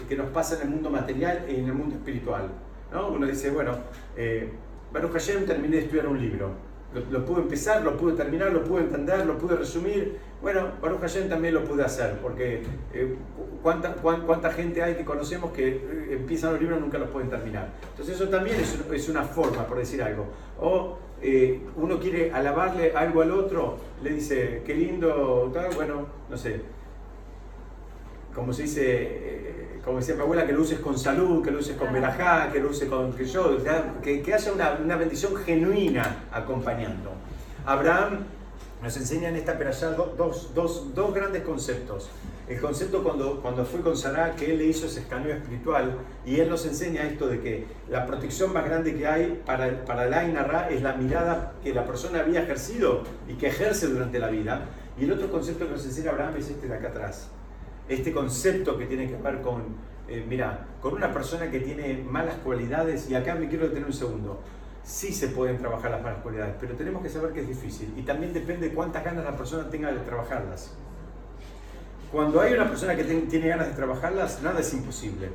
[0.09, 2.49] que nos pasa en el mundo material y en el mundo espiritual.
[2.93, 3.09] ¿no?
[3.09, 3.73] Uno dice, bueno,
[4.17, 4.51] eh,
[4.93, 6.67] Baruch Hashem terminé de estudiar un libro
[7.11, 10.19] lo, pude empezar, lo pude terminar, lo pude entender, lo pude resumir.
[10.41, 12.63] Bueno, Baruch Hashem también lo pude hacer, porque
[12.93, 13.17] eh,
[13.63, 17.71] ¿cuánta, gente hay que conocemos que eh, empiezan los libros y nunca los pueden terminar.
[17.91, 20.27] Entonces eso también es, una forma, por decir algo.
[21.23, 26.61] Eh, uno quiere alabarle algo al otro, le dice, qué lindo, tal, bueno, no sé,
[28.35, 29.47] como se dice
[29.87, 32.59] como decía mi abuela, que lo uses con salud, que lo uses con verajá, que
[32.59, 33.57] lo uses con que yo,
[34.03, 37.13] que, que haya una, una, bendición genuina acompañando.
[37.65, 38.25] Abraham
[38.83, 42.11] nos enseña en esta perashá dos, dos, dos, grandes conceptos.
[42.49, 46.39] El concepto cuando, cuando fue con Sarah, que él le hizo ese escaneo espiritual, y
[46.39, 50.15] él nos enseña esto de que la protección más grande que hay para, para el
[50.15, 54.67] Ainara es la mirada que la persona había ejercido y que ejerce durante la vida.
[54.99, 57.31] Y el otro concepto que nos enseña Abraham es este de acá atrás
[57.89, 59.63] este concepto que tiene que ver con,
[60.09, 63.93] eh, mira, con una persona que tiene malas cualidades, y acá me quiero detener un
[63.93, 64.41] segundo,
[64.83, 68.03] sí se pueden trabajar las malas cualidades, pero tenemos que saber que es difícil y
[68.03, 70.75] también depende de cuántas ganas la persona tenga de trabajarlas.
[72.13, 75.29] Cuando hay una persona que tiene ganas de trabajarlas, nada es imposible.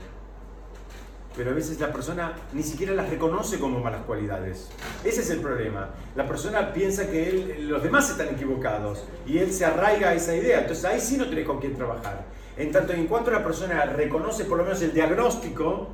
[1.36, 4.70] Pero a veces la persona ni siquiera las reconoce como malas cualidades.
[5.04, 5.90] Ese es el problema.
[6.16, 10.62] La persona piensa que los demás están equivocados y él se arraiga a esa idea.
[10.62, 12.26] Entonces ahí sí no tenés con quién trabajar.
[12.58, 15.90] En tanto en cuanto la persona reconoce por lo menos el diagnóstico,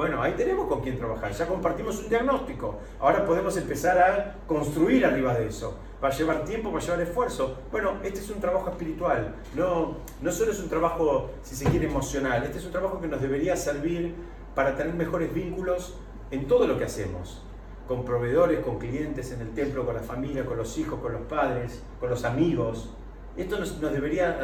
[0.00, 5.04] bueno, ahí tenemos con quién trabajar, ya compartimos un diagnóstico, ahora podemos empezar a construir
[5.04, 5.76] arriba de eso.
[6.02, 7.58] Va a llevar tiempo, va a llevar esfuerzo.
[7.70, 11.84] Bueno, este es un trabajo espiritual, no, no solo es un trabajo, si se quiere,
[11.84, 14.14] emocional, este es un trabajo que nos debería servir
[14.54, 15.98] para tener mejores vínculos
[16.30, 17.42] en todo lo que hacemos,
[17.86, 21.22] con proveedores, con clientes, en el templo, con la familia, con los hijos, con los
[21.24, 22.88] padres, con los amigos,
[23.36, 24.38] esto nos, debería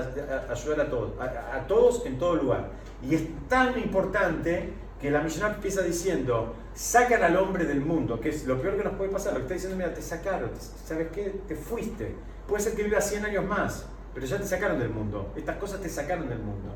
[0.51, 2.69] ayudar a todos, a, todos en todo lugar.
[3.03, 8.31] Y es tan importante que la misión empieza diciendo, sacan al hombre del mundo, que
[8.31, 9.33] es lo peor que nos puede pasar.
[9.33, 10.51] Lo que está diciendo, mira, te sacaron,
[10.85, 11.35] ¿sabes qué?
[11.47, 12.15] Te fuiste.
[12.49, 15.33] Puede ser que vivas 100 años más, pero ya te sacaron del mundo.
[15.37, 16.73] Estas cosas te sacaron del mundo.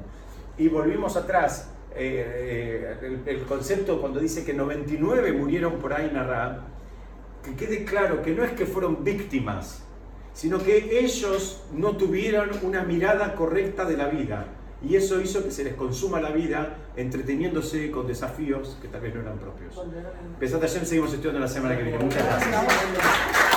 [0.58, 1.70] Y volvimos atrás.
[1.92, 6.60] Eh, eh, el, concepto cuando dice que 99 murieron por ahí narra,
[7.42, 9.82] que quede claro que no es que fueron víctimas,
[10.32, 14.46] sino que ellos no tuvieron una mirada correcta de la vida.
[14.82, 19.14] Y eso hizo que se les consuma la vida entreteniéndose con desafíos que tal vez
[19.14, 19.74] no eran propios.
[20.38, 21.98] Pesate ayer, seguimos estudiando la semana que viene.
[21.98, 23.50] Muchas gracias.